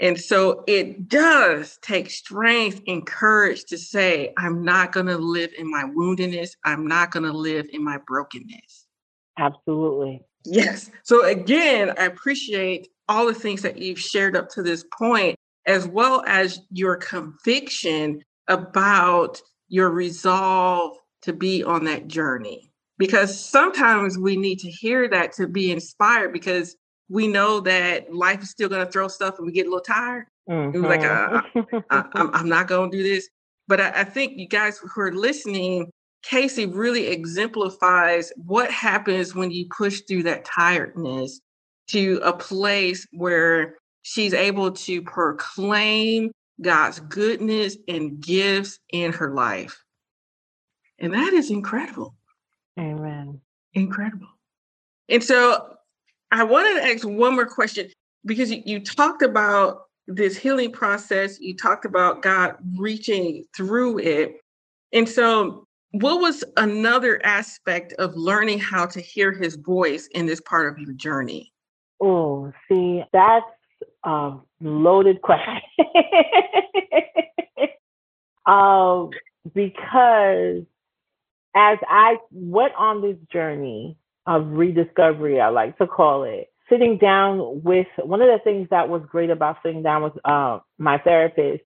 And 0.00 0.18
so 0.18 0.64
it 0.66 1.08
does 1.08 1.78
take 1.82 2.10
strength 2.10 2.80
and 2.86 3.06
courage 3.06 3.64
to 3.66 3.76
say, 3.76 4.32
I'm 4.38 4.64
not 4.64 4.92
going 4.92 5.06
to 5.06 5.18
live 5.18 5.50
in 5.58 5.70
my 5.70 5.84
woundedness. 5.84 6.52
I'm 6.64 6.86
not 6.86 7.10
going 7.10 7.24
to 7.24 7.36
live 7.36 7.66
in 7.70 7.84
my 7.84 7.98
brokenness. 8.06 8.86
Absolutely. 9.38 10.22
Yes. 10.46 10.90
So 11.02 11.26
again, 11.26 11.92
I 11.98 12.04
appreciate 12.06 12.88
all 13.08 13.26
the 13.26 13.34
things 13.34 13.60
that 13.62 13.76
you've 13.76 14.00
shared 14.00 14.36
up 14.36 14.48
to 14.50 14.62
this 14.62 14.84
point, 14.96 15.36
as 15.66 15.86
well 15.86 16.24
as 16.26 16.60
your 16.70 16.96
conviction 16.96 18.22
about 18.48 19.42
your 19.70 19.90
resolve 19.90 20.98
to 21.22 21.32
be 21.32 21.64
on 21.64 21.84
that 21.84 22.08
journey. 22.08 22.70
Because 22.98 23.38
sometimes 23.42 24.18
we 24.18 24.36
need 24.36 24.58
to 24.58 24.70
hear 24.70 25.08
that 25.08 25.32
to 25.34 25.46
be 25.46 25.72
inspired 25.72 26.34
because 26.34 26.76
we 27.08 27.26
know 27.26 27.60
that 27.60 28.12
life 28.14 28.42
is 28.42 28.50
still 28.50 28.68
going 28.68 28.84
to 28.84 28.92
throw 28.92 29.08
stuff 29.08 29.38
and 29.38 29.46
we 29.46 29.52
get 29.52 29.66
a 29.66 29.70
little 29.70 29.80
tired. 29.80 30.26
was 30.78 30.90
like, 30.90 31.04
uh, 31.04 31.42
I, 31.90 32.04
I'm, 32.14 32.30
I'm 32.34 32.48
not 32.48 32.68
going 32.68 32.90
to 32.90 32.96
do 32.96 33.02
this. 33.02 33.28
But 33.68 33.80
I, 33.80 34.00
I 34.00 34.04
think 34.04 34.36
you 34.36 34.46
guys 34.46 34.78
who 34.78 35.00
are 35.00 35.12
listening, 35.12 35.90
Casey 36.22 36.66
really 36.66 37.06
exemplifies 37.06 38.32
what 38.36 38.70
happens 38.70 39.34
when 39.34 39.50
you 39.50 39.66
push 39.74 40.02
through 40.06 40.24
that 40.24 40.44
tiredness 40.44 41.40
to 41.88 42.20
a 42.22 42.32
place 42.32 43.06
where 43.12 43.76
she's 44.02 44.34
able 44.34 44.72
to 44.72 45.02
proclaim 45.02 46.32
God's 46.60 47.00
goodness 47.00 47.76
and 47.88 48.20
gifts 48.20 48.78
in 48.90 49.12
her 49.12 49.32
life. 49.32 49.82
And 50.98 51.14
that 51.14 51.32
is 51.32 51.50
incredible. 51.50 52.14
Amen. 52.78 53.40
Incredible. 53.74 54.28
And 55.08 55.24
so 55.24 55.76
I 56.30 56.44
wanted 56.44 56.80
to 56.80 56.86
ask 56.86 57.06
one 57.06 57.34
more 57.34 57.46
question 57.46 57.88
because 58.24 58.50
you, 58.50 58.62
you 58.64 58.80
talked 58.80 59.22
about 59.22 59.82
this 60.06 60.36
healing 60.36 60.72
process, 60.72 61.40
you 61.40 61.56
talked 61.56 61.84
about 61.84 62.22
God 62.22 62.56
reaching 62.76 63.44
through 63.56 63.98
it. 63.98 64.36
And 64.92 65.08
so, 65.08 65.64
what 65.92 66.20
was 66.20 66.44
another 66.56 67.20
aspect 67.24 67.92
of 67.94 68.14
learning 68.14 68.60
how 68.60 68.86
to 68.86 69.00
hear 69.00 69.32
his 69.32 69.56
voice 69.56 70.08
in 70.12 70.26
this 70.26 70.40
part 70.40 70.72
of 70.72 70.78
your 70.78 70.92
journey? 70.92 71.52
Oh, 72.00 72.52
see, 72.68 73.02
that's 73.12 73.46
a 74.04 74.32
loaded 74.60 75.22
question. 75.22 75.60
um, 78.46 79.10
because 79.54 80.62
as 81.54 81.78
I 81.88 82.18
went 82.30 82.74
on 82.76 83.02
this 83.02 83.16
journey 83.32 83.96
of 84.26 84.46
rediscovery, 84.48 85.40
I 85.40 85.48
like 85.48 85.78
to 85.78 85.86
call 85.86 86.24
it, 86.24 86.52
sitting 86.68 86.98
down 86.98 87.62
with 87.62 87.88
one 87.98 88.22
of 88.22 88.28
the 88.28 88.38
things 88.44 88.68
that 88.70 88.88
was 88.88 89.02
great 89.08 89.30
about 89.30 89.58
sitting 89.62 89.82
down 89.82 90.02
with 90.02 90.12
uh, 90.24 90.60
my 90.78 90.98
therapist 90.98 91.62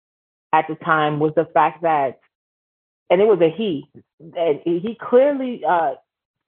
at 0.53 0.67
the 0.69 0.77
time 0.77 1.21
was 1.21 1.33
the 1.37 1.47
fact 1.53 1.83
that, 1.83 2.21
and 3.11 3.21
it 3.21 3.27
was 3.27 3.41
a 3.41 3.51
he, 3.51 3.89
and 4.21 4.61
he 4.65 4.97
clearly 5.01 5.63
uh, 5.69 5.95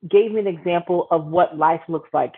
gave 0.09 0.33
me 0.33 0.41
an 0.41 0.47
example 0.47 1.07
of 1.11 1.27
what 1.27 1.59
life 1.59 1.83
looks 1.89 2.09
like. 2.15 2.35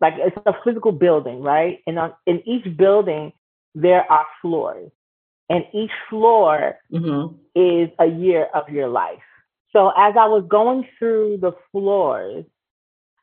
Like 0.00 0.14
it's 0.16 0.36
a 0.46 0.54
physical 0.64 0.92
building, 0.92 1.42
right? 1.42 1.80
And 1.86 1.98
on, 1.98 2.14
in 2.26 2.42
each 2.48 2.76
building, 2.76 3.32
there 3.74 4.10
are 4.10 4.26
floors, 4.40 4.90
and 5.48 5.64
each 5.72 5.90
floor 6.10 6.78
Mm-hmm. 6.92 7.34
is 7.54 7.90
a 7.98 8.06
year 8.06 8.48
of 8.54 8.68
your 8.68 8.88
life. 8.88 9.18
So 9.72 9.88
as 9.96 10.14
I 10.18 10.26
was 10.26 10.44
going 10.48 10.86
through 10.98 11.38
the 11.40 11.52
floors, 11.72 12.44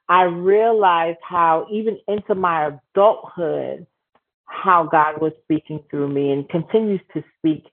I 0.10 0.24
realized 0.24 1.20
how 1.28 1.68
even 1.72 1.98
into 2.08 2.36
my 2.36 2.72
adulthood, 2.94 3.88
how 4.46 4.84
God 4.84 5.22
was 5.22 5.32
speaking 5.44 5.84
through 5.90 6.10
me 6.10 6.32
and 6.32 6.48
continues 6.50 7.02
to 7.14 7.24
speak 7.38 7.66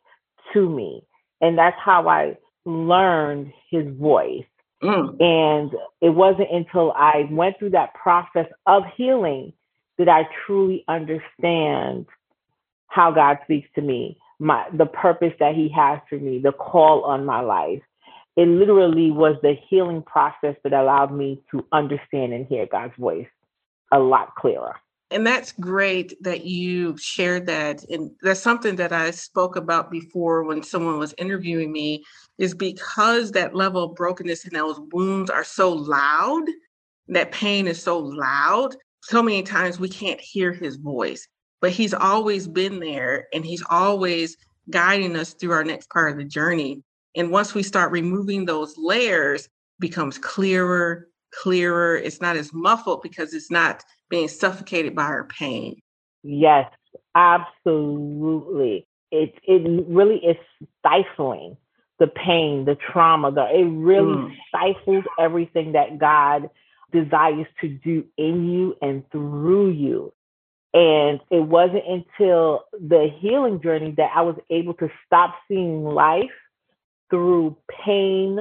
to 0.55 0.69
me. 0.69 1.03
And 1.41 1.59
that's 1.59 1.77
how 1.79 2.09
I 2.09 2.37
learned 2.65 3.53
his 3.71 3.87
voice. 3.97 4.45
Mm. 4.83 5.21
And 5.21 5.73
it 6.01 6.11
wasn't 6.11 6.51
until 6.51 6.93
I 6.93 7.29
went 7.31 7.59
through 7.59 7.71
that 7.71 7.95
process 7.95 8.47
of 8.67 8.85
healing 8.97 9.53
that 9.99 10.09
I 10.09 10.29
truly 10.47 10.85
understand 10.89 12.07
how 12.87 13.11
God 13.11 13.39
speaks 13.45 13.69
to 13.75 13.83
me, 13.83 14.19
my 14.41 14.67
the 14.73 14.87
purpose 14.87 15.35
that 15.39 15.55
He 15.55 15.69
has 15.69 16.01
for 16.09 16.19
me, 16.19 16.41
the 16.41 16.53
call 16.53 17.05
on 17.05 17.25
my 17.25 17.41
life. 17.41 17.83
It 18.37 18.49
literally 18.49 19.11
was 19.11 19.37
the 19.43 19.55
healing 19.69 20.03
process 20.03 20.57
that 20.65 20.73
allowed 20.73 21.13
me 21.13 21.43
to 21.51 21.65
understand 21.73 22.33
and 22.33 22.47
hear 22.47 22.67
God's 22.67 22.95
voice 22.99 23.27
a 23.93 23.99
lot 23.99 24.35
clearer. 24.37 24.77
And 25.13 25.27
that's 25.27 25.51
great 25.51 26.15
that 26.23 26.45
you 26.45 26.97
shared 26.97 27.47
that. 27.47 27.83
And 27.91 28.13
that's 28.23 28.41
something 28.41 28.77
that 28.77 28.93
I 28.93 29.11
spoke 29.11 29.57
about 29.57 29.91
before 29.91 30.45
when 30.45 30.63
someone 30.63 30.99
was 30.99 31.13
interviewing 31.19 31.73
me, 31.73 32.05
is 32.39 32.55
because 32.55 33.33
that 33.33 33.55
level 33.55 33.83
of 33.83 33.97
brokenness 33.97 34.45
and 34.45 34.55
those 34.55 34.81
wounds 34.93 35.29
are 35.29 35.45
so 35.45 35.73
loud, 35.73 36.45
that 37.09 37.33
pain 37.33 37.67
is 37.67 37.83
so 37.83 37.99
loud. 37.99 38.77
So 39.03 39.23
many 39.23 39.43
times 39.43 39.81
we 39.81 39.89
can't 39.89 40.21
hear 40.21 40.53
his 40.53 40.77
voice, 40.77 41.27
but 41.61 41.71
he's 41.71 41.95
always 41.95 42.49
been 42.49 42.81
there 42.81 43.27
and 43.33 43.45
he's 43.45 43.65
always 43.71 44.37
guiding 44.71 45.17
us 45.17 45.35
through 45.35 45.53
our 45.53 45.65
next 45.65 45.91
part 45.91 46.13
of 46.13 46.19
the 46.19 46.25
journey. 46.25 46.83
And 47.17 47.31
once 47.31 47.55
we 47.55 47.63
start 47.63 47.93
removing 47.93 48.45
those 48.45 48.75
layers, 48.79 49.49
becomes 49.81 50.19
clearer, 50.19 51.09
clearer. 51.43 51.97
It's 51.97 52.21
not 52.21 52.37
as 52.37 52.53
muffled 52.53 53.03
because 53.03 53.35
it's 53.35 53.51
not 53.51 53.83
being 54.09 54.29
suffocated 54.29 54.95
by 54.95 55.05
our 55.05 55.25
pain. 55.25 55.81
Yes, 56.23 56.71
absolutely. 57.15 58.87
It 59.11 59.35
it 59.43 59.87
really 59.89 60.17
is 60.17 60.37
stifling 60.79 61.57
the 61.99 62.07
pain, 62.07 62.65
the 62.65 62.77
trauma, 62.93 63.31
the, 63.31 63.45
it 63.45 63.65
really 63.65 64.15
mm. 64.15 64.35
stifles 64.49 65.05
everything 65.19 65.73
that 65.73 65.99
God 65.99 66.49
desires 66.93 67.47
to 67.61 67.69
do 67.69 68.05
in 68.17 68.49
you 68.49 68.75
and 68.81 69.09
through 69.11 69.71
you. 69.71 70.13
And 70.73 71.21
it 71.31 71.41
wasn't 71.41 71.83
until 71.87 72.65
the 72.73 73.09
healing 73.21 73.61
journey 73.61 73.93
that 73.97 74.11
I 74.15 74.23
was 74.23 74.37
able 74.51 74.75
to 74.75 74.89
stop 75.05 75.35
seeing 75.49 75.85
life 75.85 76.31
through 77.11 77.57
pain 77.85 78.41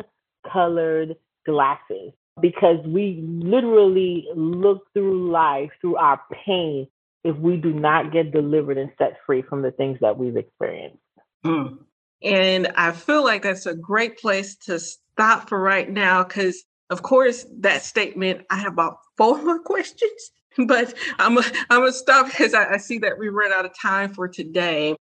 colored 0.52 1.16
glasses 1.46 2.12
because 2.40 2.78
we 2.86 3.20
literally 3.24 4.28
look 4.36 4.84
through 4.94 5.32
life 5.32 5.72
through 5.82 5.98
our 5.98 6.22
pain 6.46 6.88
if 7.24 7.36
we 7.38 7.58
do 7.58 7.74
not 7.74 8.14
get 8.14 8.32
delivered 8.32 8.78
and 8.78 8.92
set 8.98 9.18
free 9.26 9.42
from 9.42 9.62
the 9.62 9.72
things 9.72 9.98
that 10.02 10.18
we've 10.18 10.38
experienced. 10.38 10.98
Mm. 11.46 11.80
And 12.22 12.68
I 12.76 12.92
feel 12.92 13.24
like 13.24 13.44
that's 13.44 13.66
a 13.66 13.76
great 13.76 14.18
place 14.18 14.56
to 14.66 14.80
stop 14.80 15.50
for 15.50 15.60
right 15.60 15.90
now 15.90 16.24
because, 16.24 16.64
of 16.90 17.02
course, 17.02 17.46
that 17.60 17.82
statement, 17.82 18.46
I 18.50 18.58
have 18.58 18.74
about 18.74 19.00
four 19.18 19.42
more 19.42 19.60
questions, 19.64 20.32
but 20.68 20.94
I'm 21.18 21.38
a, 21.38 21.44
I'm 21.70 21.82
gonna 21.82 21.92
stop 21.92 22.28
because 22.28 22.54
I, 22.54 22.74
I, 22.74 22.78
see 22.78 22.98
that 23.00 23.18
we 23.18 23.30
ran 23.30 23.54
out 23.54 23.66
of 23.66 23.72
time 23.80 24.14
for 24.14 24.28
today. 24.28 24.96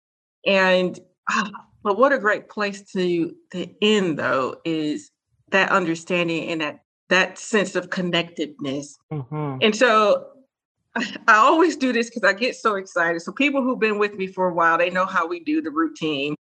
And 0.46 1.00
oh, 1.30 1.50
but 1.84 1.98
what 1.98 2.14
a 2.14 2.20
great 2.20 2.50
place 2.50 2.82
to 2.94 3.34
to 3.52 3.68
end 3.82 4.20
though 4.20 4.58
is 4.66 5.12
that 5.52 5.72
understanding 5.72 6.50
and 6.50 6.62
that 6.62 6.80
that 7.10 7.38
sense 7.38 7.76
of 7.76 7.90
connectedness. 7.90 8.98
Mm-hmm. 9.12 9.58
And 9.62 9.76
so 9.76 10.28
I 10.96 11.36
always 11.36 11.76
do 11.76 11.94
this 11.94 12.10
because 12.10 12.24
I 12.24 12.34
get 12.34 12.56
so 12.56 12.76
excited. 12.76 13.22
So 13.22 13.32
people 13.32 13.62
who've 13.62 13.80
been 13.80 14.00
with 14.00 14.16
me 14.16 14.28
for 14.28 14.48
a 14.48 14.54
while, 14.54 14.78
they 14.78 14.90
know 14.90 15.06
how 15.06 15.28
we 15.28 15.40
do 15.40 15.62
the 15.62 15.72
routine. 15.72 16.36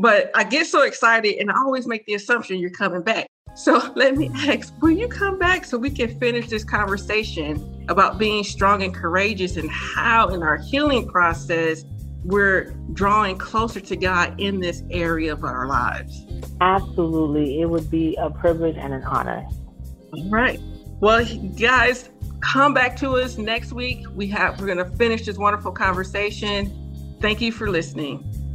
But 0.00 0.30
I 0.34 0.44
get 0.44 0.66
so 0.66 0.82
excited 0.82 1.36
and 1.36 1.50
I 1.50 1.54
always 1.58 1.86
make 1.86 2.06
the 2.06 2.14
assumption 2.14 2.58
you're 2.58 2.70
coming 2.70 3.02
back. 3.02 3.28
So 3.54 3.92
let 3.96 4.16
me 4.16 4.28
mm-hmm. 4.28 4.50
ask, 4.50 4.74
will 4.82 4.90
you 4.90 5.08
come 5.08 5.38
back 5.38 5.64
so 5.64 5.78
we 5.78 5.90
can 5.90 6.18
finish 6.18 6.48
this 6.48 6.64
conversation 6.64 7.84
about 7.88 8.18
being 8.18 8.44
strong 8.44 8.82
and 8.82 8.94
courageous 8.94 9.56
and 9.56 9.70
how 9.70 10.28
in 10.28 10.42
our 10.42 10.56
healing 10.56 11.06
process 11.08 11.84
we're 12.24 12.72
drawing 12.92 13.38
closer 13.38 13.80
to 13.80 13.96
God 13.96 14.38
in 14.40 14.60
this 14.60 14.82
area 14.90 15.32
of 15.32 15.44
our 15.44 15.66
lives? 15.68 16.26
Absolutely. 16.60 17.60
It 17.60 17.66
would 17.66 17.90
be 17.90 18.16
a 18.16 18.30
privilege 18.30 18.76
and 18.76 18.92
an 18.92 19.04
honor. 19.04 19.46
All 20.12 20.30
right. 20.30 20.60
Well, 21.00 21.24
guys, 21.58 22.10
come 22.40 22.74
back 22.74 22.96
to 22.96 23.16
us 23.16 23.38
next 23.38 23.72
week. 23.72 24.06
We 24.14 24.26
have 24.28 24.60
we're 24.60 24.66
going 24.66 24.78
to 24.78 24.96
finish 24.96 25.24
this 25.24 25.36
wonderful 25.36 25.72
conversation. 25.72 27.16
Thank 27.20 27.40
you 27.40 27.52
for 27.52 27.70
listening. 27.70 28.45